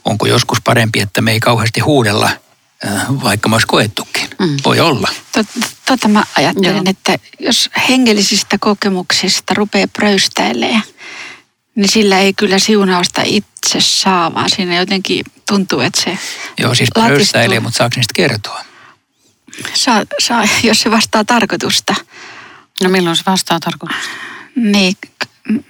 onko 0.06 0.26
joskus 0.26 0.62
parempi, 0.62 1.00
että 1.00 1.22
me 1.22 1.32
ei 1.32 1.40
kauheasti 1.40 1.80
huudella– 1.80 2.30
Äh, 2.40 2.49
vaikka 3.24 3.50
mä 3.50 3.56
olisi 3.56 3.68
koettukin. 3.68 4.28
Mm. 4.40 4.58
Voi 4.66 4.80
olla. 4.80 5.08
Tota 5.86 6.08
mä 6.08 6.24
ajattelen, 6.38 6.76
Joo. 6.76 6.84
että 6.86 7.20
jos 7.40 7.70
hengellisistä 7.90 8.58
kokemuksista 8.60 9.54
rupeaa 9.54 9.88
pröystäilemään, 9.88 10.84
niin 11.76 11.90
sillä 11.90 12.20
ei 12.20 12.34
kyllä 12.34 12.60
siunausta 12.60 13.22
itse 13.26 13.80
saa, 13.80 14.34
vaan 14.34 14.50
siinä 14.50 14.76
jotenkin 14.76 15.26
tuntuu, 15.48 15.80
että 15.80 16.02
se 16.04 16.18
Joo, 16.58 16.76
siis 16.76 16.90
pröystäilee, 16.94 17.60
mutta 17.60 17.78
saako 17.78 17.94
niistä 17.96 18.14
kertoa? 18.16 18.64
Saa, 19.74 20.04
saa, 20.20 20.48
jos 20.64 20.82
se 20.82 20.92
vastaa 20.92 21.26
tarkoitusta. 21.26 21.96
No 22.84 22.90
milloin 22.90 23.16
se 23.16 23.24
vastaa 23.26 23.60
tarkoitusta? 23.60 24.10
Niin, 24.56 24.94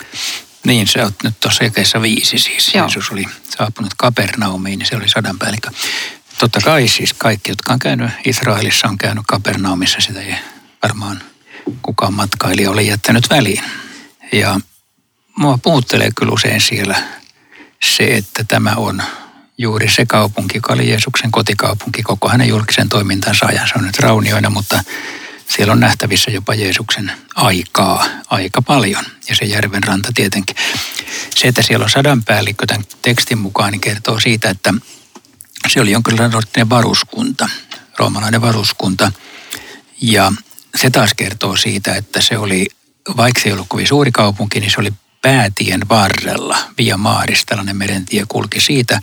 Niin, 0.64 0.88
se 0.88 1.04
on 1.04 1.12
nyt 1.24 1.40
tuossa 1.40 1.64
jakeessa 1.64 2.02
viisi 2.02 2.38
siis. 2.40 2.74
Joo. 2.74 2.86
Jeesus 2.86 3.12
oli 3.12 3.26
saapunut 3.58 3.94
Kapernaumiin 3.98 4.80
ja 4.80 4.86
se 4.86 4.96
oli 4.96 5.10
sadan 5.10 5.40
päällikkö. 5.40 5.70
Totta 6.40 6.60
kai 6.60 6.88
siis 6.88 7.14
kaikki, 7.14 7.52
jotka 7.52 7.74
on 7.74 7.80
käynyt 7.80 8.12
Israelissa, 8.26 8.88
on 8.88 8.98
käynyt 8.98 9.24
Kapernaumissa. 9.28 10.02
Sitä 10.02 10.22
ei 10.22 10.36
varmaan 10.84 11.22
kukaan 11.82 12.14
matkailija 12.14 12.72
oli 12.72 12.88
jättänyt 12.88 13.30
väliin. 13.30 13.64
Ja 14.32 14.60
mua 15.38 15.58
puhuttelee 15.58 16.10
kyllä 16.16 16.34
usein 16.34 16.62
siellä 16.62 16.96
se, 17.84 18.04
että 18.04 18.44
tämä 18.44 18.74
on 18.78 19.04
juuri 19.58 19.90
se 19.90 20.06
kaupunki, 20.06 20.58
joka 20.58 20.74
oli 20.74 20.90
Jeesuksen 20.90 21.32
kotikaupunki 21.32 22.04
koko 22.04 22.30
hänen 22.30 22.48
julkisen 22.48 22.90
toimintansa 22.90 23.46
ajan. 23.46 23.68
Se 23.68 23.74
on 23.78 23.86
nyt 23.86 24.00
raunioina, 24.00 24.50
mutta 24.50 24.84
siellä 25.56 25.74
on 25.74 25.80
nähtävissä 25.80 26.32
jopa 26.32 26.56
Jeesuksen 26.56 27.12
aikaa 27.36 28.06
aika 28.30 28.62
paljon 28.62 29.06
ja 29.30 29.36
se 29.36 29.46
järven 29.46 29.84
ranta 29.84 30.12
tietenkin. 30.16 30.56
Se, 31.36 31.48
että 31.48 31.62
siellä 31.62 31.84
on 31.84 31.90
sadan 31.90 32.24
päällikkö 32.24 32.66
tämän 32.66 32.86
tekstin 33.02 33.38
mukaan, 33.38 33.72
niin 33.72 33.82
kertoo 33.82 34.20
siitä, 34.20 34.50
että 34.50 34.74
se 35.68 35.82
oli 35.82 35.92
jonkinlainen 35.92 36.70
varuskunta, 36.70 37.50
roomalainen 37.98 38.42
varuskunta. 38.42 39.12
Ja 40.02 40.32
se 40.76 40.90
taas 40.90 41.14
kertoo 41.14 41.58
siitä, 41.58 41.96
että 41.96 42.22
se 42.22 42.38
oli, 42.38 42.68
vaikka 43.18 43.42
se 43.42 43.50
ei 43.50 43.54
ollut 43.54 43.70
kovin 43.70 43.88
suuri 43.88 44.12
kaupunki, 44.12 44.60
niin 44.60 44.72
se 44.72 44.82
oli 44.82 44.94
päätien 45.22 45.90
varrella. 45.90 46.58
Via 46.78 46.98
Maaris, 46.98 47.46
tällainen 47.46 47.78
merentie 47.78 48.24
kulki 48.28 48.62
siitä 48.62 49.02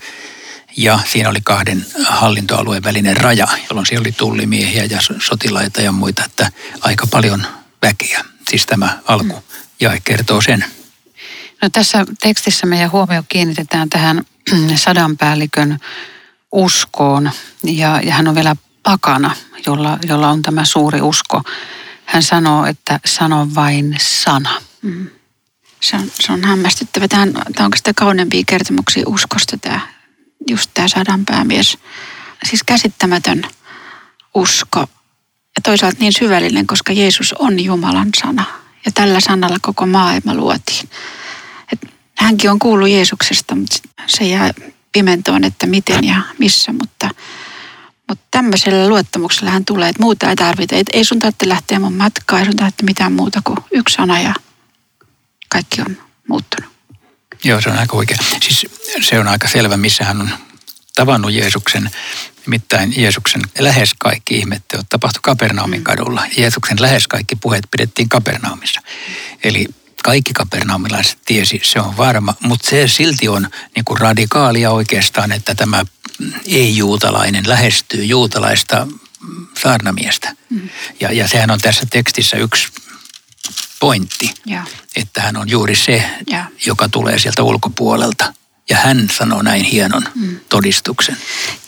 ja 0.80 0.99
siinä 1.06 1.28
oli 1.28 1.40
kahden 1.44 1.87
hallintoalueen 2.04 2.82
välinen 2.82 3.16
raja, 3.16 3.49
jolloin 3.68 3.87
siellä 3.87 4.02
oli 4.02 4.12
tullimiehiä 4.12 4.84
ja 4.84 4.99
sotilaita 5.18 5.80
ja 5.80 5.92
muita, 5.92 6.25
että 6.25 6.50
aika 6.80 7.06
paljon 7.06 7.46
väkeä. 7.82 8.25
Siis 8.50 8.66
tämä 8.66 8.99
alku 9.06 9.44
ja 9.80 9.90
kertoo 10.04 10.40
sen. 10.40 10.64
No 11.62 11.68
tässä 11.72 12.06
tekstissä 12.20 12.66
meidän 12.66 12.92
huomio 12.92 13.22
kiinnitetään 13.28 13.90
tähän 13.90 14.25
sadanpäällikön 14.75 15.78
uskoon 16.52 17.30
ja, 17.62 18.00
ja 18.04 18.14
hän 18.14 18.28
on 18.28 18.34
vielä 18.34 18.56
pakana, 18.82 19.37
jolla, 19.66 19.99
jolla 20.02 20.30
on 20.30 20.42
tämä 20.42 20.64
suuri 20.64 21.00
usko. 21.00 21.42
Hän 22.04 22.22
sanoo, 22.22 22.66
että 22.66 23.00
sano 23.04 23.49
vain 23.54 23.96
sana. 24.00 24.50
Mm. 24.82 25.06
Se 25.80 25.96
on, 25.96 26.10
se 26.20 26.32
on 26.32 26.44
hämmästyttävä. 26.44 27.08
Tämä 27.08 27.22
on, 27.22 27.32
tämä 27.32 27.66
on 27.66 27.72
sitä 27.76 27.92
kauneimpia 27.96 28.42
kertomuksia 28.46 29.04
uskosta 29.06 29.58
tämä, 29.58 29.80
just 30.49 30.70
tämä 30.75 30.88
sadanpäämies. 30.88 31.78
Siis 32.44 32.62
käsittämätön 32.66 33.42
usko 34.35 34.80
ja 35.56 35.62
toisaalta 35.62 35.97
niin 36.00 36.12
syvällinen, 36.12 36.66
koska 36.66 36.92
Jeesus 36.92 37.32
on 37.32 37.61
Jumalan 37.61 38.09
sana. 38.20 38.44
Ja 38.85 38.92
tällä 38.92 39.20
sanalla 39.20 39.56
koko 39.62 39.87
maailma 39.87 40.35
luotiin. 40.35 40.90
Et 41.73 41.94
hänkin 42.18 42.50
on 42.50 42.59
kuullut 42.59 42.88
Jeesuksesta, 42.88 43.54
mutta 43.54 43.78
se 44.06 44.25
jää 44.25 44.50
pimentoon, 44.92 45.44
että 45.44 45.66
miten 45.66 46.04
ja 46.04 46.23
missä, 46.38 46.73
mutta, 46.73 47.11
mutta 48.09 48.25
tämmöisellä 48.30 48.88
luottamuksella 48.88 49.50
hän 49.50 49.64
tulee, 49.64 49.88
että 49.88 50.02
muuta 50.02 50.30
ei 50.30 50.37
tarvita. 50.37 50.76
Et 50.76 50.87
ei 50.92 51.04
sun 51.04 51.18
tarvitse 51.18 51.49
lähteä 51.49 51.78
mun 51.78 51.94
matkaan, 51.94 52.40
ei 52.40 52.47
sun 52.47 52.56
tarvitse 52.56 52.85
mitään 52.85 53.12
muuta 53.12 53.40
kuin 53.44 53.59
yksi 53.70 53.94
sana 53.94 54.20
ja 54.20 54.35
kaikki 55.49 55.80
on 55.80 55.97
muuttunut. 56.28 56.69
Joo, 57.44 57.61
se 57.61 57.68
on 57.68 57.78
aika 57.78 57.97
oikein. 57.97 58.20
Siis 58.42 58.66
se 59.02 59.18
on 59.18 59.28
aika 59.28 59.49
selvä, 59.49 59.76
missä 59.76 60.04
hän 60.04 60.20
on 60.20 60.30
tavannut 60.94 61.32
Jeesuksen. 61.32 61.90
Nimittäin 62.47 62.94
Jeesuksen 62.97 63.42
lähes 63.59 63.90
kaikki 63.99 64.38
ihmetteot 64.38 64.87
tapahtui 64.88 65.20
Kapernaumin 65.23 65.85
kadulla. 65.85 66.26
Jeesuksen 66.37 66.76
lähes 66.80 67.09
kaikki 67.09 67.37
puheet 67.37 67.64
pidettiin 67.70 68.09
Kapernaumissa. 68.09 68.80
Eli 69.44 69.66
kaikki 70.02 70.32
kapernaumilaiset 70.32 71.18
tiesi, 71.25 71.61
se 71.64 71.80
on 71.80 71.97
varma, 71.97 72.35
mutta 72.40 72.70
se 72.70 72.88
silti 72.88 73.28
on 73.28 73.49
niin 73.76 73.85
kuin 73.85 74.00
radikaalia 74.00 74.70
oikeastaan, 74.70 75.32
että 75.32 75.54
tämä 75.54 75.85
ei-juutalainen 76.47 77.49
lähestyy 77.49 78.04
juutalaista 78.04 78.87
saarnamiestä. 79.62 80.35
Mm. 80.50 80.68
Ja, 81.00 81.12
ja 81.12 81.28
sehän 81.28 81.50
on 81.50 81.61
tässä 81.61 81.87
tekstissä 81.90 82.37
yksi 82.37 82.68
pointti, 83.80 84.34
ja. 84.46 84.62
että 84.96 85.22
hän 85.22 85.37
on 85.37 85.50
juuri 85.50 85.76
se, 85.76 86.10
ja. 86.30 86.44
joka 86.66 86.88
tulee 86.88 87.18
sieltä 87.18 87.42
ulkopuolelta. 87.42 88.34
Ja 88.70 88.76
hän 88.76 89.08
sanoo 89.18 89.42
näin 89.42 89.64
hienon 89.64 90.02
mm. 90.14 90.40
todistuksen. 90.49 91.16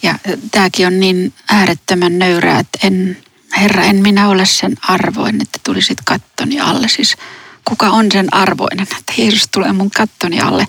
Ja 0.03 0.19
tämäkin 0.51 0.87
on 0.87 1.01
niin 1.01 1.35
äärettömän 1.49 2.19
nöyrää, 2.19 2.61
että 2.61 2.79
en, 2.87 3.17
Herra, 3.57 3.85
en 3.85 3.97
minä 3.97 4.29
ole 4.29 4.47
sen 4.47 4.75
arvoin, 4.83 5.43
että 5.43 5.59
tulisit 5.65 5.99
kattoni 6.05 6.61
alle. 6.61 6.89
Siis 6.89 7.17
kuka 7.65 7.91
on 7.91 8.07
sen 8.13 8.35
arvoinen, 8.35 8.83
että 8.83 9.13
Jeesus 9.19 9.49
tulee 9.53 9.73
mun 9.73 9.91
kattoni 9.91 10.41
alle. 10.41 10.67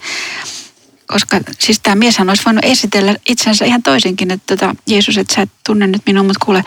Koska 1.07 1.39
siis 1.59 1.79
tämä 1.79 1.95
mieshän 1.95 2.29
olisi 2.29 2.45
voinut 2.45 2.65
esitellä 2.65 3.15
itsensä 3.29 3.65
ihan 3.65 3.83
toisinkin, 3.83 4.31
että 4.31 4.55
tota, 4.55 4.75
Jeesus, 4.87 5.17
että 5.17 5.35
sä 5.35 5.41
et 5.41 5.51
tunne 5.65 5.87
nyt 5.87 6.01
minua, 6.05 6.23
mutta 6.23 6.45
kuule, 6.45 6.63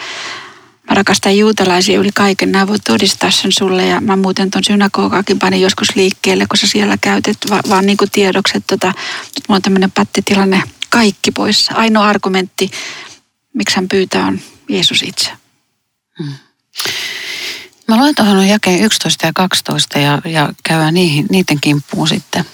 mä 0.88 0.94
rakastan 0.94 1.38
juutalaisia 1.38 1.98
yli 1.98 2.10
kaiken. 2.14 2.52
Nämä 2.52 2.66
voi 2.66 2.78
todistaa 2.78 3.30
sen 3.30 3.52
sulle 3.52 3.86
ja 3.86 4.00
mä 4.00 4.16
muuten 4.16 4.50
ton 4.50 4.64
synagogaakin 4.64 5.38
panin 5.38 5.60
joskus 5.60 5.96
liikkeelle, 5.96 6.46
kun 6.46 6.58
sä 6.58 6.66
siellä 6.66 6.96
käytet 7.00 7.36
va- 7.50 7.62
vaan 7.68 7.86
niin 7.86 7.96
kuin 7.96 8.10
tiedoksi, 8.10 8.56
että 8.56 8.76
tota, 8.76 8.86
nyt 8.86 9.48
mulla 9.48 9.56
on 9.56 9.62
tämmöinen 9.62 9.90
pattitilanne, 9.90 10.62
kaikki 10.90 11.30
pois. 11.30 11.68
Ainoa 11.74 12.08
argumentti, 12.08 12.70
miksi 13.54 13.76
hän 13.76 13.88
pyytää, 13.88 14.26
on 14.26 14.40
Jeesus 14.68 15.02
itse. 15.02 15.30
Hmm. 16.18 16.32
Mä 17.88 17.96
luen 17.96 18.14
tuohon 18.14 18.48
jakeen 18.48 18.84
11 18.84 19.26
ja 19.26 19.32
12 19.34 19.98
ja, 19.98 20.22
ja 20.24 20.52
käydään 20.64 20.94
niihin, 20.94 21.26
niiden 21.30 21.60
kimppuun 21.60 22.08
sitten. 22.08 22.44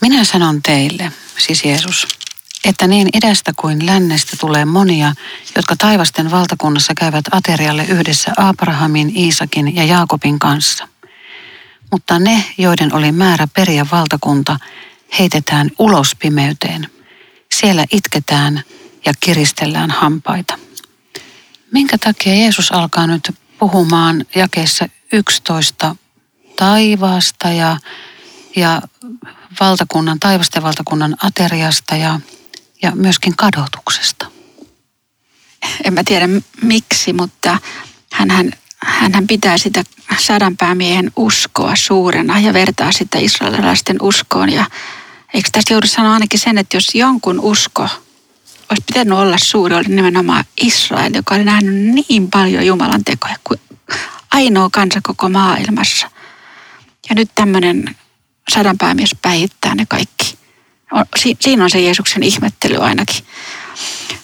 Minä 0.00 0.24
sanon 0.24 0.62
teille, 0.62 1.12
siis 1.38 1.64
Jeesus, 1.64 2.08
että 2.64 2.86
niin 2.86 3.08
idästä 3.16 3.52
kuin 3.56 3.86
lännestä 3.86 4.36
tulee 4.40 4.64
monia, 4.64 5.14
jotka 5.56 5.76
taivasten 5.76 6.30
valtakunnassa 6.30 6.92
käyvät 6.94 7.24
aterialle 7.30 7.84
yhdessä 7.84 8.32
Abrahamin, 8.36 9.16
Iisakin 9.16 9.76
ja 9.76 9.84
Jaakobin 9.84 10.38
kanssa. 10.38 10.88
Mutta 11.90 12.18
ne, 12.18 12.44
joiden 12.58 12.94
oli 12.94 13.12
määrä 13.12 13.48
periä 13.54 13.86
valtakunta, 13.92 14.58
heitetään 15.18 15.70
ulos 15.78 16.14
pimeyteen. 16.14 16.90
Siellä 17.54 17.84
itketään 17.92 18.62
ja 19.06 19.12
kiristellään 19.20 19.90
hampaita. 19.90 20.58
Minkä 21.72 21.98
takia 21.98 22.34
Jeesus 22.34 22.72
alkaa 22.72 23.06
nyt 23.06 23.34
puhumaan 23.58 24.24
jakeessa 24.34 24.88
11 25.12 25.96
taivaasta 26.56 27.48
ja, 27.48 27.76
ja 28.56 28.82
valtakunnan, 29.60 30.20
taivasten 30.20 30.62
valtakunnan 30.62 31.16
ateriasta 31.22 31.96
ja, 31.96 32.20
ja 32.82 32.92
myöskin 32.94 33.36
kadotuksesta. 33.36 34.26
En 35.84 35.94
mä 35.94 36.04
tiedä 36.04 36.28
miksi, 36.62 37.12
mutta 37.12 37.58
hän 38.12 38.52
hän 38.82 39.26
pitää 39.26 39.58
sitä 39.58 39.84
sadanpäämiehen 40.18 41.10
uskoa 41.16 41.76
suurena 41.76 42.40
ja 42.40 42.52
vertaa 42.52 42.92
sitä 42.92 43.18
israelilaisten 43.18 43.96
uskoon. 44.02 44.52
Ja 44.52 44.66
eikö 45.34 45.48
tästä 45.52 45.74
joudu 45.74 45.86
sanoa 45.86 46.12
ainakin 46.12 46.40
sen, 46.40 46.58
että 46.58 46.76
jos 46.76 46.94
jonkun 46.94 47.40
usko 47.40 47.82
olisi 48.70 48.84
pitänyt 48.86 49.18
olla 49.18 49.36
suuri, 49.44 49.74
oli 49.74 49.88
nimenomaan 49.88 50.44
Israel, 50.60 51.14
joka 51.14 51.34
oli 51.34 51.44
nähnyt 51.44 51.74
niin 51.74 52.30
paljon 52.30 52.66
Jumalan 52.66 53.04
tekoja 53.04 53.36
kuin 53.44 53.60
ainoa 54.30 54.68
kansa 54.72 55.00
koko 55.02 55.28
maailmassa. 55.28 56.10
Ja 57.08 57.14
nyt 57.14 57.30
tämmöinen 57.34 57.96
sadanpäämies 58.52 59.16
päihittää 59.22 59.74
ne 59.74 59.86
kaikki. 59.88 60.39
Siinä 61.40 61.64
on 61.64 61.70
se 61.70 61.80
Jeesuksen 61.80 62.22
ihmettely 62.22 62.76
ainakin. 62.76 63.24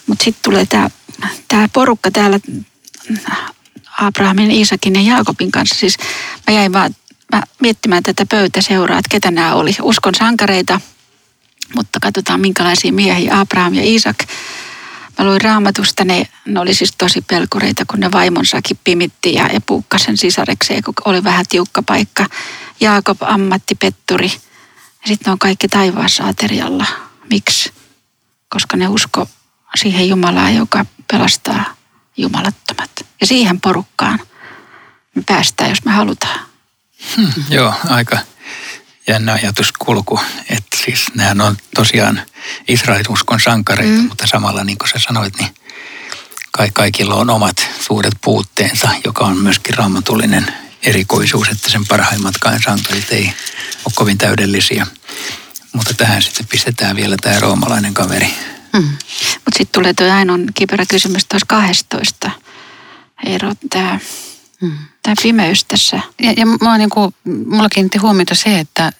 Mutta 0.07 0.23
sitten 0.23 0.43
tulee 0.43 0.65
tämä 1.47 1.69
porukka 1.73 2.11
täällä 2.11 2.39
Abrahamin, 4.01 4.51
Iisakin 4.51 4.95
ja 4.95 5.01
Jaakobin 5.01 5.51
kanssa. 5.51 5.75
Siis 5.75 5.97
mä 6.47 6.53
jäin 6.53 6.73
vaan 6.73 6.95
mä 7.31 7.43
miettimään 7.59 8.03
tätä 8.03 8.25
pöytäseuraa, 8.25 8.99
että 8.99 9.09
ketä 9.09 9.31
nämä 9.31 9.53
oli. 9.53 9.75
Uskon 9.81 10.15
sankareita, 10.15 10.81
mutta 11.75 11.99
katsotaan 11.99 12.41
minkälaisia 12.41 12.93
miehiä 12.93 13.39
Abraham 13.39 13.73
ja 13.73 13.83
Iisak. 13.83 14.17
Mä 15.19 15.25
luin 15.25 15.41
raamatusta, 15.41 16.05
ne, 16.05 16.27
ne 16.45 16.59
oli 16.59 16.73
siis 16.73 16.93
tosi 16.97 17.21
pelkureita, 17.21 17.83
kun 17.87 17.99
ne 17.99 18.11
vaimonsakin 18.11 18.79
pimitti 18.83 19.33
ja, 19.33 19.47
ja 19.53 19.61
puukkasen 19.61 20.17
sisarekseen, 20.17 20.83
kun 20.83 20.93
oli 21.05 21.23
vähän 21.23 21.45
tiukka 21.49 21.83
paikka. 21.83 22.25
Jaakob 22.79 23.17
ammattipetturi. 23.21 24.27
Ja 24.27 24.39
sitten 25.07 25.25
ne 25.25 25.31
on 25.31 25.39
kaikki 25.39 25.67
taivaassa 25.67 26.27
aterialla. 26.27 26.85
Miksi? 27.29 27.73
Koska 28.49 28.77
ne 28.77 28.87
usko 28.87 29.29
siihen 29.75 30.09
Jumalaan, 30.09 30.55
joka 30.55 30.85
pelastaa 31.11 31.63
jumalattomat. 32.17 32.91
Ja 33.21 33.27
siihen 33.27 33.61
porukkaan 33.61 34.19
me 35.15 35.23
päästään, 35.25 35.69
jos 35.69 35.85
me 35.85 35.91
halutaan. 35.91 36.39
Hmm, 37.15 37.31
joo, 37.49 37.73
aika 37.89 38.17
jännä 39.07 39.33
ajatuskulku. 39.33 40.19
Että 40.49 40.77
siis 40.85 41.05
nämä 41.15 41.45
on 41.45 41.57
tosiaan 41.75 42.21
Israelin 42.67 43.11
uskon 43.11 43.39
sankareita, 43.39 44.01
mm. 44.01 44.07
mutta 44.07 44.27
samalla 44.27 44.63
niin 44.63 44.77
kuin 44.77 44.89
sä 44.89 44.99
sanoit, 44.99 45.39
niin 45.39 45.49
kai 46.51 46.69
kaikilla 46.73 47.15
on 47.15 47.29
omat 47.29 47.69
suuret 47.79 48.13
puutteensa, 48.23 48.89
joka 49.05 49.25
on 49.25 49.37
myöskin 49.37 49.77
raamatullinen 49.77 50.53
erikoisuus, 50.83 51.47
että 51.47 51.69
sen 51.69 51.87
parhaimmatkaan 51.87 52.61
sankarit 52.63 53.11
ei 53.11 53.33
ole 53.85 53.93
kovin 53.95 54.17
täydellisiä. 54.17 54.87
Mutta 55.73 55.93
tähän 55.93 56.21
sitten 56.21 56.47
pistetään 56.47 56.95
vielä 56.95 57.15
tämä 57.21 57.39
roomalainen 57.39 57.93
kaveri. 57.93 58.33
Mm. 58.73 58.83
Mutta 59.33 59.57
sitten 59.57 59.81
tulee 59.81 59.93
tuo 59.93 60.11
ainoa 60.11 60.37
kiperä 60.53 60.85
kysymys 60.89 61.25
tuossa 61.25 61.45
12. 61.45 62.31
Eero, 63.25 63.51
tämä 63.69 63.99
mm. 64.61 64.77
tämä 65.03 65.15
pimeys 65.23 65.65
tässä. 65.65 65.99
Ja, 66.21 66.33
ja 66.37 66.45
mä 66.45 66.77
niin 66.77 66.89
kuin, 66.89 67.15
mulla 67.45 67.69
kiinnitti 67.69 67.97
huomiota 67.97 68.35
se, 68.35 68.59
että, 68.59 68.91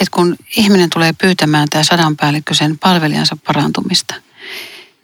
että 0.00 0.10
kun 0.10 0.36
ihminen 0.56 0.90
tulee 0.90 1.12
pyytämään 1.12 1.68
tämä 1.70 1.84
sadanpäällikkö 1.84 2.54
sen 2.54 2.78
palvelijansa 2.78 3.36
parantumista, 3.46 4.14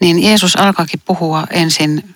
niin 0.00 0.22
Jeesus 0.22 0.56
alkaakin 0.56 1.00
puhua 1.04 1.46
ensin 1.50 2.14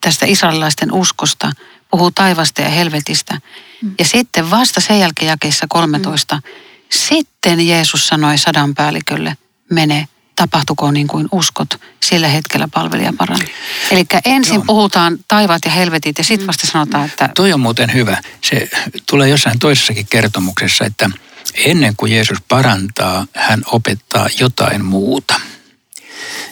tästä 0.00 0.26
israelilaisten 0.26 0.92
uskosta, 0.92 1.52
puhuu 1.90 2.10
taivasta 2.10 2.62
ja 2.62 2.68
helvetistä. 2.68 3.40
Mm. 3.82 3.94
Ja 3.98 4.04
sitten 4.04 4.50
vasta 4.50 4.80
sen 4.80 5.00
jälkeen 5.00 5.28
jakeessa 5.28 5.66
13, 5.68 6.36
mm. 6.36 6.42
sitten 6.90 7.66
Jeesus 7.66 8.06
sanoi 8.06 8.38
sadanpäällikölle, 8.38 9.36
mene 9.70 10.08
tapahtukoon 10.36 10.94
niin 10.94 11.06
kuin 11.06 11.28
uskot, 11.32 11.80
sillä 12.00 12.28
hetkellä 12.28 12.68
palvelija 12.74 13.12
parani. 13.18 13.44
Eli 13.90 14.04
ensin 14.24 14.54
Joo. 14.54 14.64
puhutaan 14.66 15.18
taivaat 15.28 15.64
ja 15.64 15.70
helvetit 15.70 16.18
ja 16.18 16.24
sitten 16.24 16.46
vasta 16.46 16.66
sanotaan, 16.66 17.06
että... 17.06 17.28
Toi 17.34 17.52
on 17.52 17.60
muuten 17.60 17.94
hyvä. 17.94 18.22
Se 18.44 18.68
tulee 19.10 19.28
jossain 19.28 19.58
toisessakin 19.58 20.06
kertomuksessa, 20.10 20.84
että 20.84 21.10
ennen 21.54 21.96
kuin 21.96 22.12
Jeesus 22.12 22.38
parantaa, 22.48 23.26
hän 23.34 23.62
opettaa 23.66 24.28
jotain 24.40 24.84
muuta. 24.84 25.40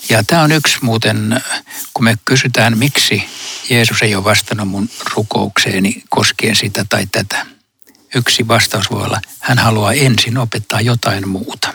Ja 0.08 0.24
tämä 0.24 0.42
on 0.42 0.52
yksi 0.52 0.78
muuten, 0.82 1.42
kun 1.94 2.04
me 2.04 2.18
kysytään, 2.24 2.78
miksi 2.78 3.24
Jeesus 3.70 4.02
ei 4.02 4.14
ole 4.14 4.24
vastannut 4.24 4.68
mun 4.68 4.88
rukoukseeni 5.14 6.02
koskien 6.08 6.56
sitä 6.56 6.84
tai 6.88 7.06
tätä. 7.12 7.46
Yksi 8.14 8.48
vastaus 8.48 8.90
voi 8.90 9.04
olla, 9.04 9.20
hän 9.40 9.58
haluaa 9.58 9.92
ensin 9.92 10.38
opettaa 10.38 10.80
jotain 10.80 11.28
muuta. 11.28 11.74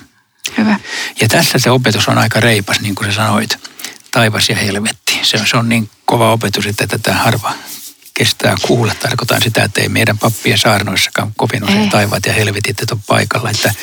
Hyvä. 0.57 0.79
Ja 1.21 1.27
tässä 1.27 1.59
se 1.59 1.69
opetus 1.69 2.07
on 2.07 2.17
aika 2.17 2.39
reipas, 2.39 2.79
niin 2.79 2.95
kuin 2.95 3.11
sä 3.11 3.15
sanoit, 3.15 3.57
taivas 4.11 4.49
ja 4.49 4.55
helvetti. 4.55 5.19
Se 5.23 5.37
on, 5.37 5.47
se 5.47 5.57
on 5.57 5.69
niin 5.69 5.89
kova 6.05 6.31
opetus, 6.31 6.65
että 6.65 6.87
tätä 6.87 7.13
harva 7.13 7.53
kestää 8.13 8.55
kuulla. 8.61 8.95
Tarkoitan 8.95 9.41
sitä, 9.41 9.63
että 9.63 9.81
ei 9.81 9.89
meidän 9.89 10.17
pappien 10.17 10.57
saarnoissakaan 10.57 11.33
kovin 11.37 11.63
usein 11.63 11.79
Ei. 11.79 11.89
taivaat 11.89 12.25
ja 12.25 12.33
helvetit 12.33 12.91
ole 12.91 12.99
paikalla. 13.07 13.49
Että, 13.49 13.73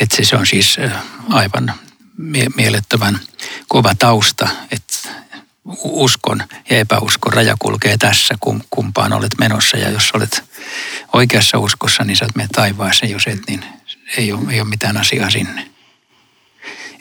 että 0.00 0.16
se, 0.16 0.24
se 0.24 0.36
on 0.36 0.46
siis 0.46 0.76
äh, 0.78 0.92
aivan 1.28 1.74
mie- 2.18 2.50
mielettömän 2.56 3.20
kova 3.68 3.94
tausta, 3.94 4.48
että 4.70 5.08
uskon 5.82 6.42
ja 6.70 6.78
epäuskon 6.78 7.32
raja 7.32 7.56
kulkee 7.58 7.96
tässä, 7.96 8.34
kum, 8.40 8.60
kumpaan 8.70 9.12
olet 9.12 9.38
menossa. 9.38 9.76
Ja 9.76 9.90
jos 9.90 10.10
olet 10.14 10.44
oikeassa 11.12 11.58
uskossa, 11.58 12.04
niin 12.04 12.16
sä 12.16 12.26
meidän 12.34 12.50
taivaaseen. 12.50 13.12
Jos 13.12 13.26
et, 13.26 13.40
niin 13.48 13.64
ei 14.16 14.32
ole, 14.32 14.52
ei 14.52 14.60
ole 14.60 14.68
mitään 14.68 14.96
asiaa 14.96 15.30
sinne. 15.30 15.70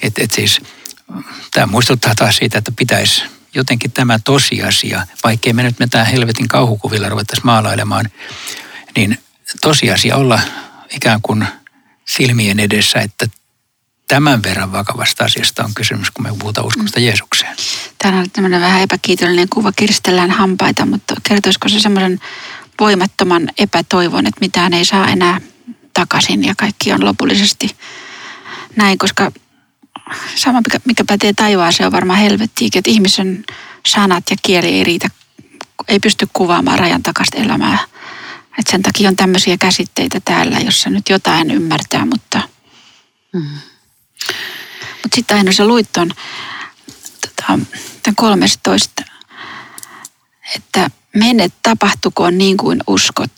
Et, 0.02 0.20
et 0.20 0.32
siis, 0.32 0.62
tämä 1.54 1.68
muistuttaa 1.68 2.16
taas 2.16 2.36
siitä, 2.36 2.58
että 2.58 2.72
pitäisi 2.76 3.24
jotenkin 3.56 3.92
tämä 3.92 4.20
tosiasia, 4.20 5.08
vaikkei 5.24 5.54
me 5.54 5.64
nyt 5.64 5.80
mitään 5.80 6.06
helvetin 6.06 6.48
kauhukuvilla 6.48 7.10
ruvettaisiin 7.10 7.46
maalailemaan, 7.46 8.10
niin 8.96 9.18
tosiasia 9.62 10.16
olla 10.16 10.40
ikään 10.96 11.22
kuin 11.22 11.48
silmien 12.06 12.60
edessä, 12.60 13.00
että 13.00 13.28
tämän 14.08 14.44
verran 14.44 14.72
vakavasta 14.72 15.24
asiasta 15.24 15.64
on 15.64 15.74
kysymys, 15.76 16.12
kun 16.12 16.24
me 16.24 16.36
puhutaan 16.40 16.68
uskosta 16.68 17.00
Jeesukseen. 17.00 17.56
Täällä 17.98 18.20
on 18.20 18.32
tämmöinen 18.34 18.62
vähän 18.62 18.82
epäkiitollinen 18.82 19.50
kuva, 19.50 19.72
kiristellään 19.72 20.32
hampaita, 20.32 20.86
mutta 20.86 21.16
kertoisiko 21.24 21.70
se 21.70 21.80
semmoisen 21.80 22.20
voimattoman 22.80 23.50
epätoivon, 23.58 24.28
että 24.28 24.42
mitään 24.42 24.74
ei 24.74 24.86
saa 24.86 25.08
enää 25.08 25.42
takaisin 25.94 26.44
ja 26.44 26.54
kaikki 26.58 26.94
on 26.94 27.06
lopullisesti 27.06 27.76
näin, 28.76 28.98
koska 28.98 29.32
sama 30.36 30.62
mikä, 30.62 30.80
mikä 30.86 31.04
pätee 31.08 31.34
taivaaseen 31.34 31.88
on 31.88 31.94
varmaan 31.94 32.20
helvettiikin, 32.20 32.80
että 32.80 32.92
ihmisen 32.92 33.44
sanat 33.86 34.24
ja 34.30 34.36
kieli 34.42 34.68
ei 34.68 34.84
riitä, 34.84 35.08
ei 35.88 36.00
pysty 36.00 36.28
kuvaamaan 36.34 36.80
rajan 36.80 37.04
takasta 37.04 37.38
elämää. 37.38 37.78
Et 38.60 38.68
sen 38.68 38.82
takia 38.82 39.10
on 39.10 39.16
tämmöisiä 39.16 39.58
käsitteitä 39.58 40.20
täällä, 40.26 40.60
jossa 40.60 40.90
nyt 40.90 41.10
jotain 41.10 41.52
ymmärtää, 41.52 42.06
mutta 42.06 42.42
mutta 45.04 45.16
sitten 45.16 45.38
aina 45.38 45.52
sä 45.52 45.68
luit 45.68 45.92
ton, 45.94 46.12
tota, 47.22 47.60
tämän 48.04 48.16
13, 48.16 49.04
että 50.56 50.90
mene 51.16 51.50
tapahtukoon 51.64 52.38
niin 52.38 52.58
kuin 52.58 52.84
uskot. 52.88 53.32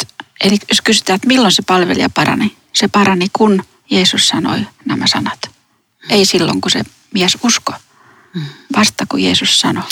Eli 0.44 0.58
jos 0.70 0.82
kysytään, 0.82 1.16
että 1.16 1.28
milloin 1.28 1.52
se 1.52 1.62
palvelija 1.68 2.10
parani, 2.10 2.58
se 2.74 2.88
parani 2.88 3.28
kun 3.34 3.64
Jeesus 3.90 4.28
sanoi 4.28 4.68
nämä 4.86 5.08
sanat. 5.08 5.50
Ei 6.10 6.26
silloin, 6.26 6.62
kun 6.62 6.72
se 6.72 6.84
mies 7.14 7.38
usko, 7.44 7.74
vasta 8.78 9.06
kun 9.06 9.24
Jeesus 9.24 9.60
sanoi. 9.60 9.84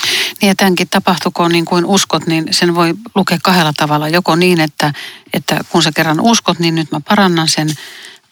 Niin 0.41 0.47
ja 0.47 0.55
tämänkin 0.55 0.89
tapahtukoon 0.89 1.51
niin 1.51 1.65
kuin 1.65 1.85
uskot, 1.85 2.27
niin 2.27 2.47
sen 2.51 2.75
voi 2.75 2.93
lukea 3.15 3.37
kahdella 3.43 3.73
tavalla. 3.77 4.09
Joko 4.09 4.35
niin, 4.35 4.59
että, 4.59 4.93
että 5.33 5.59
kun 5.69 5.83
sä 5.83 5.91
kerran 5.95 6.19
uskot, 6.19 6.59
niin 6.59 6.75
nyt 6.75 6.91
mä 6.91 6.99
parannan 6.99 7.47
sen, 7.47 7.69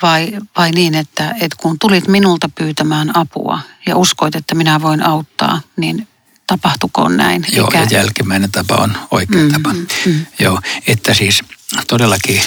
vai, 0.04 0.32
vai 0.58 0.72
niin, 0.72 0.96
että, 0.96 1.30
että 1.30 1.56
kun 1.58 1.80
tulit 1.80 2.08
minulta 2.08 2.50
pyytämään 2.56 3.18
apua 3.18 3.60
ja 3.86 3.98
uskoit, 3.98 4.36
että 4.36 4.56
minä 4.56 4.82
voin 4.82 5.06
auttaa, 5.06 5.62
niin 5.78 6.08
tapahtukoon 6.48 7.18
näin. 7.18 7.46
Joo, 7.52 7.66
Eikä- 7.68 7.78
ja 7.92 8.00
jälkimmäinen 8.00 8.52
tapa 8.52 8.76
on 8.76 8.98
oikea 9.12 9.42
Mm, 9.42 9.52
tapa. 9.52 9.74
mm, 9.74 9.88
mm. 10.06 10.26
Joo, 10.40 10.60
että 10.88 11.14
siis 11.14 11.42
todellakin 11.88 12.42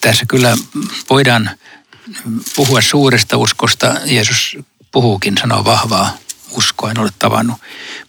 tässä 0.00 0.24
kyllä 0.28 0.56
voidaan 1.10 1.50
puhua 2.56 2.80
suuresta 2.80 3.36
uskosta. 3.36 3.94
Jeesus 4.04 4.56
puhuukin, 4.92 5.34
sanoo 5.40 5.64
vahvaa 5.64 6.16
uskoa, 6.50 6.90
en 6.90 6.98
ole 6.98 7.10
tavannut 7.18 7.56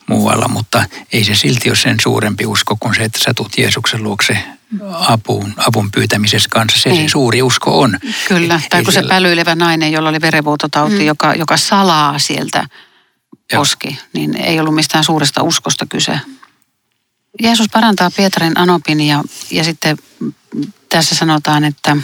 muualla, 0.08 0.48
mutta 0.48 0.84
ei 1.14 1.24
se 1.24 1.36
silti 1.36 1.70
ole 1.70 1.76
sen 1.78 1.98
suurempi 2.02 2.46
usko 2.46 2.78
kuin 2.80 2.96
se, 2.96 3.04
että 3.04 3.20
sä 3.26 3.34
tulet 3.34 3.58
Jeesuksen 3.58 4.04
luokse 4.04 4.38
apuun, 4.92 5.54
avun 5.58 5.92
pyytämisessä 5.92 6.50
kanssa. 6.52 6.78
Se, 6.80 6.84
se 6.84 6.90
Niin. 6.90 7.10
suuri 7.10 7.42
usko 7.42 7.80
on. 7.82 8.00
Kyllä, 8.28 8.62
tai 8.70 8.84
kun 8.84 8.94
se 8.94 8.96
siellä- 8.96 9.10
pälyilevä 9.14 9.56
nainen, 9.56 9.92
jolla 9.92 10.10
oli 10.10 10.22
verenvuototauti, 10.22 10.96
Mm. 11.00 11.06
joka, 11.06 11.34
joka 11.34 11.58
salaa 11.58 12.20
sieltä 12.20 12.58
Joo. 13.52 13.62
koski, 13.62 14.00
niin 14.14 14.36
ei 14.38 14.60
ollut 14.60 14.76
mistään 14.76 15.04
suuresta 15.04 15.44
uskosta 15.44 15.86
kyse. 15.90 16.20
Jeesus 17.42 17.68
parantaa 17.74 18.12
Pietarin 18.12 18.58
anopin 18.58 19.02
ja, 19.02 19.24
ja 19.52 19.64
sitten 19.64 19.98
tässä 20.90 21.16
sanotaan, 21.16 21.64
että 21.64 21.98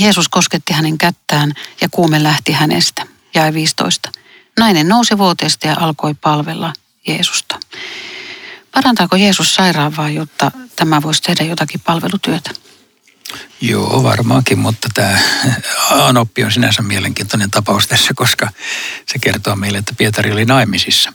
Jeesus 0.00 0.28
kosketti 0.28 0.72
hänen 0.72 0.98
kättään 0.98 1.52
ja 1.80 1.88
kuume 1.90 2.22
lähti 2.22 2.52
hänestä. 2.52 3.06
Jäi 3.34 3.54
15. 3.54 4.10
Nainen 4.58 4.88
nousi 4.88 5.18
vuoteesta 5.18 5.66
ja 5.68 5.76
alkoi 5.80 6.14
palvella 6.14 6.72
Jeesusta. 7.06 7.60
Parantaako 8.72 9.16
Jeesus 9.16 9.54
sairaan 9.54 9.96
vai 9.96 10.14
jotta 10.14 10.50
tämä 10.76 11.02
voisi 11.02 11.22
tehdä 11.22 11.44
jotakin 11.44 11.80
palvelutyötä? 11.80 12.50
Joo, 13.60 14.02
varmaankin, 14.02 14.58
mutta 14.58 14.88
tämä 14.94 15.18
Anoppi 15.90 16.44
on 16.44 16.52
sinänsä 16.52 16.82
mielenkiintoinen 16.82 17.50
tapaus 17.50 17.86
tässä, 17.86 18.14
koska 18.14 18.50
se 19.06 19.18
kertoo 19.18 19.56
meille, 19.56 19.78
että 19.78 19.94
Pietari 19.98 20.32
oli 20.32 20.44
naimisissa. 20.44 21.12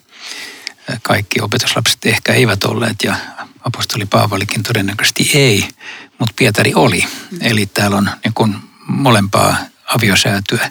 Kaikki 1.01 1.41
opetuslapset 1.41 2.05
ehkä 2.05 2.33
eivät 2.33 2.63
olleet 2.63 2.95
ja 3.03 3.15
apostoli 3.61 4.05
Paavalikin 4.05 4.63
todennäköisesti 4.63 5.31
ei, 5.33 5.67
mutta 6.19 6.33
Pietari 6.37 6.73
oli. 6.75 7.07
Eli 7.41 7.65
täällä 7.65 7.97
on 7.97 8.11
niin 8.23 8.33
kuin 8.33 8.55
molempaa 8.87 9.57
aviosäätyä 9.85 10.69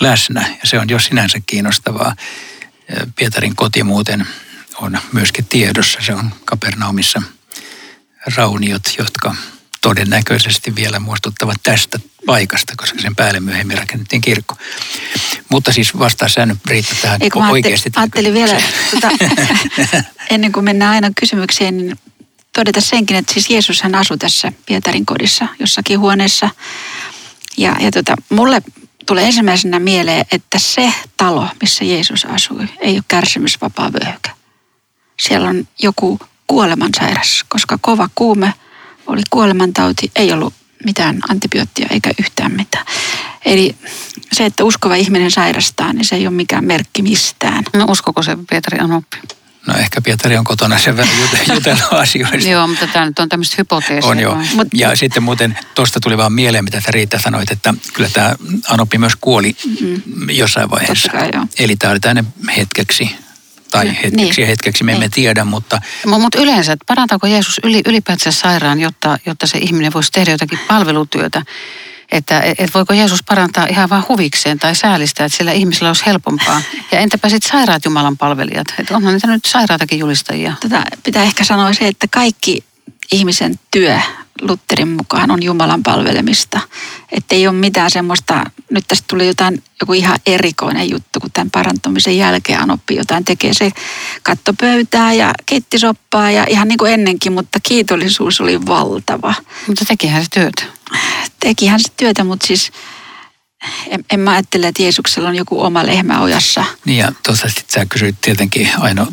läsnä 0.00 0.40
ja 0.40 0.68
se 0.68 0.78
on 0.78 0.88
jo 0.88 0.98
sinänsä 0.98 1.38
kiinnostavaa. 1.46 2.16
Pietarin 3.16 3.56
koti 3.56 3.82
muuten 3.82 4.26
on 4.80 4.98
myöskin 5.12 5.44
tiedossa. 5.44 5.98
Se 6.02 6.14
on 6.14 6.30
Kapernaumissa 6.44 7.22
rauniot, 8.36 8.82
jotka 8.98 9.34
todennäköisesti 9.80 10.76
vielä 10.76 10.98
muistuttavat 10.98 11.56
tästä 11.62 11.98
paikasta, 12.26 12.72
koska 12.76 12.98
sen 12.98 13.16
päälle 13.16 13.40
myöhemmin 13.40 13.78
rakennettiin 13.78 14.22
kirkko. 14.22 14.56
Mutta 15.48 15.72
siis 15.72 15.98
vastaa 15.98 16.28
sä 16.28 16.46
nyt 16.46 16.58
Riitta 16.66 16.94
tähän 17.02 17.22
Eikö 17.22 17.38
mä 17.38 17.50
oikeasti. 17.50 17.90
ajattelin, 17.96 18.34
vielä, 18.34 18.62
tota, 18.90 19.10
ennen 20.30 20.52
kuin 20.52 20.64
mennään 20.64 20.94
aina 20.94 21.10
kysymykseen, 21.20 21.76
niin 21.76 21.98
todeta 22.52 22.80
senkin, 22.80 23.16
että 23.16 23.32
siis 23.32 23.50
Jeesus 23.50 23.82
hän 23.82 23.94
asui 23.94 24.18
tässä 24.18 24.52
Pietarin 24.66 25.06
kodissa 25.06 25.48
jossakin 25.58 25.98
huoneessa. 25.98 26.50
Ja, 27.56 27.76
ja 27.80 27.90
tota, 27.90 28.16
mulle 28.28 28.62
tulee 29.06 29.26
ensimmäisenä 29.26 29.78
mieleen, 29.78 30.26
että 30.32 30.58
se 30.58 30.92
talo, 31.16 31.48
missä 31.60 31.84
Jeesus 31.84 32.24
asui, 32.24 32.68
ei 32.78 32.94
ole 32.94 33.04
kärsimysvapaa 33.08 33.92
vyöhykä. 33.92 34.35
Siellä 35.20 35.48
on 35.48 35.68
joku 35.82 36.18
kuolemansairas, 36.46 37.44
koska 37.48 37.78
kova 37.80 38.08
kuume 38.14 38.54
oli 39.06 39.22
kuolemantauti, 39.30 40.10
ei 40.16 40.32
ollut 40.32 40.54
mitään 40.84 41.18
antibioottia 41.28 41.86
eikä 41.90 42.10
yhtään 42.18 42.52
mitään. 42.52 42.86
Eli 43.44 43.76
se, 44.32 44.44
että 44.46 44.64
uskova 44.64 44.94
ihminen 44.94 45.30
sairastaa, 45.30 45.92
niin 45.92 46.04
se 46.04 46.16
ei 46.16 46.26
ole 46.26 46.34
mikään 46.36 46.64
merkki 46.64 47.02
mistään. 47.02 47.64
No 47.74 47.84
uskoko 47.88 48.22
se 48.22 48.36
Pietari 48.50 48.78
Anoppi? 48.78 49.16
No 49.66 49.74
ehkä 49.74 50.00
Pietari 50.00 50.36
on 50.36 50.44
kotona 50.44 50.78
sen 50.78 50.96
verran 50.96 51.14
jute- 51.16 51.52
jutellut 51.54 51.82
asioista. 51.92 52.48
Joo, 52.50 52.66
mutta 52.66 52.86
tämä 52.86 53.06
nyt 53.06 53.18
on 53.18 53.28
tämmöistä 53.28 53.54
hypoteesia. 53.58 54.10
On 54.10 54.20
joo. 54.20 54.34
Mut- 54.54 54.68
Ja 54.74 54.96
sitten 54.96 55.22
muuten 55.22 55.58
tuosta 55.74 56.00
tuli 56.00 56.16
vaan 56.16 56.32
mieleen, 56.32 56.64
mitä 56.64 56.80
sä 56.80 56.90
Riitta 56.90 57.18
sanoit, 57.18 57.50
että 57.50 57.74
kyllä 57.92 58.08
tämä 58.12 58.34
Anoppi 58.68 58.98
myös 58.98 59.12
kuoli 59.20 59.56
Mm. 59.80 60.30
jossain 60.30 60.70
vaiheessa. 60.70 61.08
Totta 61.08 61.18
kai, 61.18 61.30
joo. 61.34 61.46
Eli 61.58 61.76
tämä 61.76 61.90
oli 61.90 62.00
tänne 62.00 62.24
hetkeksi, 62.56 63.16
tai 63.70 63.84
Niin. 63.84 63.96
hetkeksi 64.04 64.40
ja 64.40 64.46
hetkeksi, 64.46 64.84
me 64.84 64.92
emme 64.92 65.00
Niin. 65.04 65.10
tiedä, 65.10 65.44
mutta 65.44 65.80
Mutta 66.06 66.38
yleensä, 66.38 66.72
että 66.72 66.84
parantaako 66.86 67.26
Jeesus 67.26 67.60
yli, 67.64 67.82
ylipäätään 67.86 68.32
sairaan, 68.32 68.80
jotta, 68.80 69.18
jotta 69.26 69.46
se 69.46 69.58
ihminen 69.58 69.92
voisi 69.92 70.12
tehdä 70.12 70.30
jotakin 70.30 70.58
palvelutyötä? 70.68 71.42
Että 72.12 72.42
et 72.58 72.74
voiko 72.74 72.94
Jeesus 72.94 73.22
parantaa 73.22 73.66
ihan 73.66 73.90
vain 73.90 74.04
huvikseen 74.08 74.58
tai 74.58 74.74
säälistä, 74.74 75.24
että 75.24 75.38
sillä 75.38 75.52
ihmisellä 75.52 75.88
olisi 75.90 76.06
helpompaa? 76.06 76.62
Ja 76.92 76.98
entäpä 77.00 77.28
sitten 77.28 77.50
sairaat 77.50 77.84
Jumalan 77.84 78.16
palvelijat? 78.16 78.66
Että 78.78 78.96
onhan 78.96 79.14
niitä 79.14 79.26
nyt 79.26 79.44
sairaatakin 79.44 79.98
julistajia. 79.98 80.52
Tätä 80.60 80.84
pitää 81.02 81.22
ehkä 81.22 81.44
sanoa 81.44 81.72
se, 81.72 81.88
että 81.88 82.06
kaikki 82.10 82.64
ihmisen 83.12 83.58
työ 83.70 84.00
Lutterin 84.40 84.88
mukaan 84.88 85.30
on 85.30 85.42
Jumalan 85.42 85.82
palvelemista. 85.82 86.60
Että 87.12 87.34
ei 87.34 87.46
ole 87.46 87.56
mitään 87.56 87.90
semmoista, 87.90 88.44
nyt 88.70 88.84
tästä 88.88 89.04
tuli 89.08 89.26
jotain, 89.26 89.62
joku 89.80 89.92
ihan 89.92 90.18
erikoinen 90.26 90.90
juttu, 90.90 91.20
kun 91.20 91.30
tämän 91.32 91.50
parantumisen 91.50 92.18
jälkeen 92.18 92.60
Anoppi 92.60 92.94
jotain 92.94 93.24
tekee. 93.24 93.54
Se 93.54 93.72
katto 94.22 94.52
pöytää 94.60 95.12
ja 95.12 95.32
keitti 95.46 95.78
soppaa 95.78 96.30
ja 96.30 96.46
ihan 96.48 96.68
niin 96.68 96.78
kuin 96.78 96.92
ennenkin, 96.92 97.32
mutta 97.32 97.58
kiitollisuus 97.62 98.40
oli 98.40 98.66
valtava. 98.66 99.34
Mutta 99.66 99.84
tekihän 99.84 100.24
se 100.24 100.30
työtä. 100.30 100.62
Tekihän 101.40 101.80
se 101.80 101.88
työtä, 101.96 102.24
mutta 102.24 102.46
siis 102.46 102.72
en, 103.88 104.04
en 104.12 104.20
mä 104.20 104.30
ajattele, 104.30 104.68
että 104.68 104.82
Jeesuksella 104.82 105.28
on 105.28 105.36
joku 105.36 105.62
oma 105.62 105.86
lehmä 105.86 106.20
ojassa. 106.20 106.64
Niin 106.84 106.98
ja 106.98 107.12
tuossa 107.26 107.48
sitten 107.48 107.64
sä 107.68 107.86
kysyit 107.86 108.16
tietenkin 108.20 108.70
aina 108.78 109.06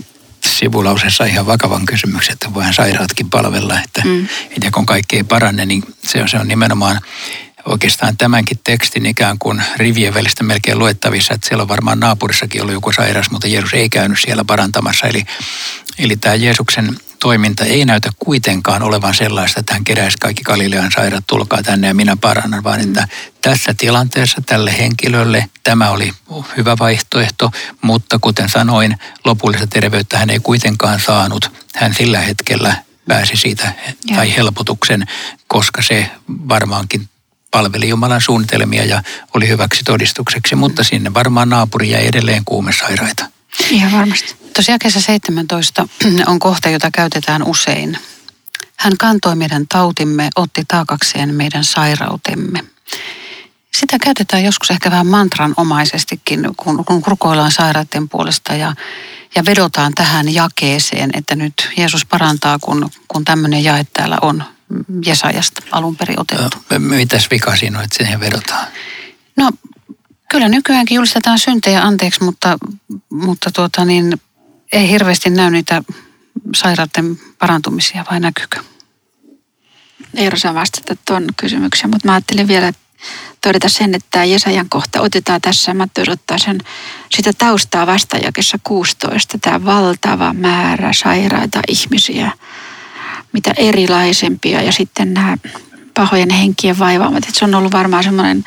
sivulausessa 0.46 1.26
ihan 1.26 1.46
vakavan 1.46 1.86
kysymyksen, 1.86 2.34
että 2.34 2.54
voihan 2.54 2.74
sairaatkin 2.74 3.30
palvella, 3.30 3.82
että 3.82 4.02
mm. 4.06 4.28
ja 4.64 4.72
kun 4.72 4.86
kaikki 4.86 5.16
ei 5.16 5.24
parane, 5.24 5.66
niin 5.66 5.84
se 6.04 6.22
on, 6.22 6.30
se 6.30 6.38
on 6.38 6.48
nimenomaan 6.48 7.02
oikeastaan 7.66 8.18
tämänkin 8.18 8.60
tekstin 8.64 9.06
ikään 9.06 9.40
kuin 9.40 9.64
rivien 9.78 10.14
välistä 10.14 10.44
melkein 10.44 10.80
luettavissa, 10.80 11.34
että 11.34 11.48
siellä 11.48 11.62
on 11.62 11.68
varmaan 11.68 12.00
naapurissakin 12.00 12.62
ollut 12.62 12.74
joku 12.74 12.92
sairas, 12.92 13.32
mutta 13.32 13.48
Jeesus 13.48 13.74
ei 13.74 13.90
käynyt 13.90 14.20
siellä 14.20 14.44
parantamassa. 14.46 15.08
Eli, 15.08 15.26
eli 16.00 16.18
tämä 16.18 16.36
Jeesuksen 16.36 16.98
toiminta 17.24 17.66
ei 17.66 17.86
näytä 17.86 18.10
kuitenkaan 18.20 18.84
olevan 18.84 19.14
sellaista, 19.14 19.60
että 19.60 19.74
hän 19.74 19.84
keräisi 19.84 20.18
kaikki 20.18 20.44
Galilean 20.44 20.92
sairaat, 20.96 21.24
tulkaa 21.28 21.64
tänne 21.64 21.88
ja 21.88 21.94
minä 21.94 22.18
parannan, 22.22 22.64
vaan 22.64 22.80
että 22.80 23.08
tässä 23.42 23.74
tilanteessa 23.78 24.42
tälle 24.46 24.78
henkilölle 24.78 25.50
tämä 25.64 25.90
oli 25.90 26.12
hyvä 26.58 26.76
vaihtoehto, 26.80 27.52
mutta 27.82 28.20
kuten 28.22 28.50
sanoin, 28.50 28.98
lopullista 29.26 29.68
terveyttä 29.68 30.18
hän 30.18 30.30
ei 30.30 30.40
kuitenkaan 30.40 31.00
saanut. 31.00 31.52
Hän 31.76 31.94
sillä 31.94 32.20
hetkellä 32.20 32.76
pääsi 33.08 33.36
siitä 33.36 33.74
tai 34.16 34.36
helpotuksen, 34.36 35.06
koska 35.48 35.82
se 35.82 36.12
varmaankin 36.50 37.10
palveli 37.52 37.90
Jumalan 37.90 38.22
suunnitelmia 38.22 38.86
ja 38.86 39.04
oli 39.34 39.48
hyväksi 39.48 39.84
todistukseksi, 39.84 40.56
mutta 40.56 40.84
sinne 40.84 41.14
varmaan 41.14 41.50
naapuri 41.50 41.90
jäi 41.90 42.08
edelleen 42.08 42.46
kuumesairaita. 42.46 43.33
Ihan 43.70 43.92
varmasti. 43.92 44.36
Tosiaan 44.56 44.80
kesä 44.80 45.02
17 45.02 45.88
on 46.28 46.40
kohta, 46.40 46.70
jota 46.70 46.92
käytetään 46.92 47.44
usein. 47.44 47.98
Hän 48.78 48.98
kantoi 48.98 49.36
meidän 49.36 49.68
tautimme, 49.68 50.30
otti 50.36 50.64
taakakseen 50.68 51.36
meidän 51.36 51.64
sairautemme. 51.64 52.64
Sitä 53.72 53.98
käytetään 54.00 54.44
joskus 54.44 54.72
ehkä 54.72 54.92
vähän 54.92 55.08
mantranomaisestikin, 55.08 56.50
kun, 56.58 56.86
kun 56.86 57.04
rukoillaan 57.08 57.52
sairaiden 57.52 58.10
puolesta 58.10 58.54
ja, 58.54 58.76
ja 59.36 59.46
vedotaan 59.46 59.94
tähän 59.96 60.34
jakeeseen, 60.34 61.10
että 61.14 61.36
nyt 61.36 61.70
Jeesus 61.78 62.06
parantaa, 62.06 62.60
kun, 62.60 62.90
kun 63.08 63.26
tämmöinen 63.26 63.64
jae 63.64 63.86
täällä 63.94 64.18
on 64.22 64.44
Jesajasta 65.06 65.62
alun 65.72 65.96
perin 65.96 66.20
otettu. 66.20 66.58
No, 66.70 66.80
mitäs 66.80 67.28
vika 67.32 67.56
siinä 67.56 67.78
on, 67.78 67.84
että 67.84 67.98
siihen 67.98 68.20
vedotaan? 68.20 68.68
No 69.38 69.52
kyllä 70.34 70.50
nykyäänkin 70.50 70.96
julistetaan 70.96 71.40
syntejä 71.40 71.82
anteeksi, 71.82 72.24
mutta, 72.24 72.58
mutta 73.10 73.52
tuota 73.52 73.86
niin, 73.86 74.22
ei 74.72 74.90
hirveästi 74.90 75.30
näy 75.30 75.52
niitä 75.52 75.84
sairaiden 76.56 77.20
parantumisia, 77.40 78.06
vai 78.12 78.20
näkyykö? 78.20 78.60
Ei 80.16 80.30
osaa 80.34 80.54
vastata 80.54 80.96
tuon 81.08 81.26
kysymyksen, 81.38 81.90
mutta 81.90 82.08
mä 82.08 82.14
ajattelin 82.14 82.48
vielä 82.48 82.74
todeta 83.42 83.70
sen, 83.70 83.96
että 83.96 84.08
tämä 84.12 84.26
Jesajan 84.26 84.70
kohta 84.70 85.02
otetaan 85.02 85.42
tässä, 85.42 85.74
Matteus 85.74 86.10
ottaa 86.10 86.38
sen 86.38 86.58
sitä 87.16 87.32
taustaa 87.38 87.88
vastajakessa 87.88 88.58
16, 88.64 89.38
tämä 89.38 89.66
valtava 89.66 90.34
määrä 90.34 90.94
sairaita 90.94 91.60
ihmisiä, 91.68 92.32
mitä 93.34 93.54
erilaisempia 93.58 94.62
ja 94.62 94.72
sitten 94.72 95.14
nämä 95.14 95.38
pahojen 95.94 96.30
henkien 96.30 96.80
vaivaamat. 96.80 97.24
Että 97.24 97.40
se 97.40 97.46
on 97.46 97.56
ollut 97.56 97.74
varmaan 97.74 98.04
semmoinen 98.04 98.44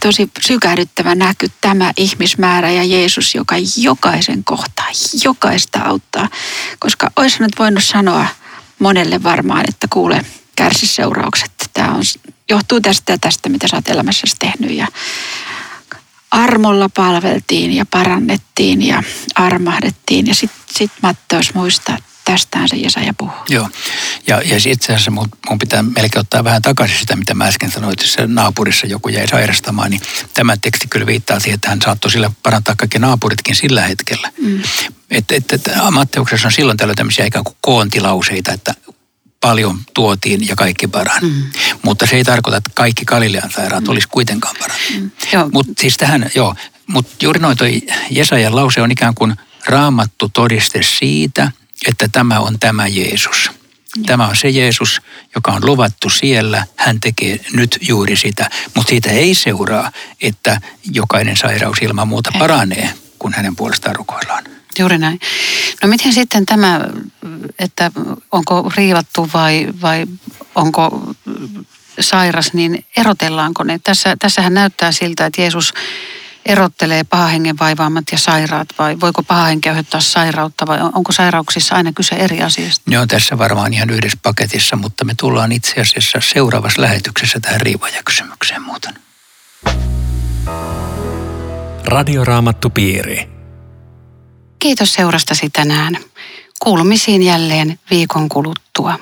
tosi 0.00 0.30
sykähdyttävä 0.40 1.14
näky 1.14 1.50
tämä 1.60 1.92
ihmismäärä 1.96 2.70
ja 2.70 2.84
Jeesus, 2.84 3.34
joka 3.34 3.54
jokaisen 3.76 4.44
kohtaa, 4.44 4.86
jokaista 5.24 5.78
auttaa. 5.78 6.28
Koska 6.78 7.10
olisi 7.16 7.42
nyt 7.42 7.52
voinut 7.58 7.84
sanoa 7.84 8.26
monelle 8.78 9.22
varmaan, 9.22 9.64
että 9.68 9.86
kuule, 9.90 10.24
kärsi 10.56 10.86
seuraukset. 10.86 11.52
Tämä 11.72 11.94
on, 11.94 12.02
johtuu 12.50 12.80
tästä 12.80 13.12
ja 13.12 13.18
tästä, 13.20 13.48
mitä 13.48 13.68
sä 13.68 13.76
oot 13.76 13.88
elämässäsi 13.88 14.36
tehnyt. 14.38 14.70
Ja 14.70 14.86
armolla 16.30 16.88
palveltiin 16.88 17.72
ja 17.72 17.86
parannettiin 17.86 18.86
ja 18.86 19.02
armahdettiin. 19.34 20.26
Ja 20.26 20.34
sitten 20.34 20.60
sit 20.76 20.92
Matteus 21.02 21.54
muistaa, 21.54 21.98
tästään 22.32 22.68
se 22.68 22.76
Jesaja 22.76 23.14
puhuu. 23.18 23.34
Joo, 23.48 23.70
ja, 24.26 24.42
ja 24.42 24.56
itse 24.66 24.92
asiassa 24.92 25.10
mun, 25.10 25.28
mun 25.48 25.58
pitää 25.58 25.82
melkein 25.82 26.20
ottaa 26.20 26.44
vähän 26.44 26.62
takaisin 26.62 26.98
sitä, 26.98 27.16
mitä 27.16 27.34
mä 27.34 27.44
äsken 27.44 27.70
sanoin, 27.70 27.92
että 27.92 28.06
se 28.06 28.26
naapurissa 28.26 28.86
joku 28.86 29.08
jäi 29.08 29.28
sairastamaan, 29.28 29.90
niin 29.90 30.02
tämä 30.34 30.56
teksti 30.56 30.88
kyllä 30.88 31.06
viittaa 31.06 31.40
siihen, 31.40 31.54
että 31.54 31.68
hän 31.68 31.82
saattoi 31.84 32.10
sillä 32.10 32.30
parantaa 32.42 32.74
kaikki 32.78 32.98
naapuritkin 32.98 33.54
sillä 33.56 33.82
hetkellä. 33.82 34.32
Mm. 34.42 34.62
Että 35.10 35.34
et, 35.34 35.52
et, 35.52 35.70
Matteuksessa 35.90 36.48
on 36.48 36.52
silloin 36.52 36.76
tällöin 36.76 36.96
tämmöisiä 36.96 37.24
ikään 37.24 37.44
kuin 37.44 37.56
koontilauseita, 37.60 38.52
että 38.52 38.74
paljon 39.40 39.78
tuotiin 39.94 40.48
ja 40.48 40.56
kaikki 40.56 40.86
paran. 40.86 41.22
Mm. 41.22 41.42
Mutta 41.82 42.06
se 42.06 42.16
ei 42.16 42.24
tarkoita, 42.24 42.56
että 42.56 42.70
kaikki 42.74 43.04
Galilean 43.04 43.50
sairaat 43.50 43.84
mm. 43.84 43.90
olisi 43.90 44.08
kuitenkaan 44.08 44.56
parantunut. 44.60 45.12
Mm. 45.32 45.50
Mutta 45.52 45.72
siis 45.80 45.96
tähän, 45.96 46.30
joo, 46.34 46.54
mutta 46.86 47.10
juuri 47.22 47.40
noin 47.40 47.56
toi 47.56 47.82
Jesajan 48.10 48.56
lause 48.56 48.82
on 48.82 48.90
ikään 48.90 49.14
kuin 49.14 49.36
raamattu 49.66 50.28
todiste 50.28 50.82
siitä, 50.82 51.52
että 51.88 52.08
tämä 52.08 52.40
on 52.40 52.58
tämä 52.60 52.86
Jeesus. 52.86 53.50
Tämä 54.06 54.26
on 54.26 54.36
se 54.36 54.48
Jeesus, 54.48 55.00
joka 55.34 55.52
on 55.52 55.66
luvattu 55.66 56.10
siellä. 56.10 56.66
Hän 56.76 57.00
tekee 57.00 57.40
nyt 57.52 57.78
juuri 57.80 58.16
sitä. 58.16 58.50
Mutta 58.74 58.90
siitä 58.90 59.10
ei 59.10 59.34
seuraa, 59.34 59.92
että 60.20 60.60
jokainen 60.92 61.36
sairaus 61.36 61.78
ilman 61.82 62.08
muuta 62.08 62.30
paranee, 62.38 62.94
kun 63.18 63.32
hänen 63.32 63.56
puolestaan 63.56 63.96
rukoillaan. 63.96 64.44
Juuri 64.78 64.98
näin. 64.98 65.20
No 65.82 65.88
miten 65.88 66.12
sitten 66.12 66.46
tämä, 66.46 66.80
että 67.58 67.90
onko 68.32 68.72
riivattu 68.76 69.30
vai, 69.34 69.68
vai 69.82 70.06
onko 70.54 71.14
sairas, 72.00 72.52
niin 72.52 72.84
erotellaanko 72.96 73.64
ne? 73.64 73.80
Tässä, 73.84 74.16
tässähän 74.18 74.54
näyttää 74.54 74.92
siltä, 74.92 75.26
että 75.26 75.40
Jeesus 75.40 75.74
erottelee 76.46 77.04
pahahengen 77.04 77.58
vaivaamat 77.58 78.04
ja 78.12 78.18
sairaat 78.18 78.68
vai 78.78 79.00
voiko 79.00 79.22
pahahenki 79.22 79.68
aiheuttaa 79.68 80.00
sairautta 80.00 80.66
vai 80.66 80.78
onko 80.80 81.12
sairauksissa 81.12 81.74
aina 81.74 81.92
kyse 81.92 82.14
eri 82.14 82.42
asiasta? 82.42 82.90
Ne 82.90 82.98
on 82.98 83.08
tässä 83.08 83.38
varmaan 83.38 83.74
ihan 83.74 83.90
yhdessä 83.90 84.18
paketissa, 84.22 84.76
mutta 84.76 85.04
me 85.04 85.14
tullaan 85.20 85.52
itse 85.52 85.80
asiassa 85.80 86.18
seuraavassa 86.32 86.82
lähetyksessä 86.82 87.40
tähän 87.40 87.60
riivajakysymykseen 87.60 88.62
muuten. 88.62 88.94
Radioraamattu 91.84 92.70
piiri. 92.70 93.28
Kiitos 94.58 94.94
seurastasi 94.94 95.50
tänään. 95.50 95.96
Kuulumisiin 96.58 97.22
jälleen 97.22 97.78
viikon 97.90 98.28
kuluttua. 98.28 98.98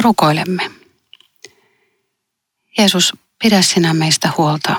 Rukoilemme. 0.00 0.70
Jeesus, 2.78 3.12
pidä 3.42 3.62
sinä 3.62 3.94
meistä 3.94 4.32
huolta 4.38 4.76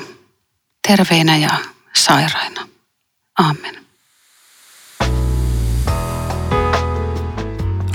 terveinä 0.88 1.38
ja 1.38 1.50
sairaina. 1.94 2.68
Amen. 3.40 3.86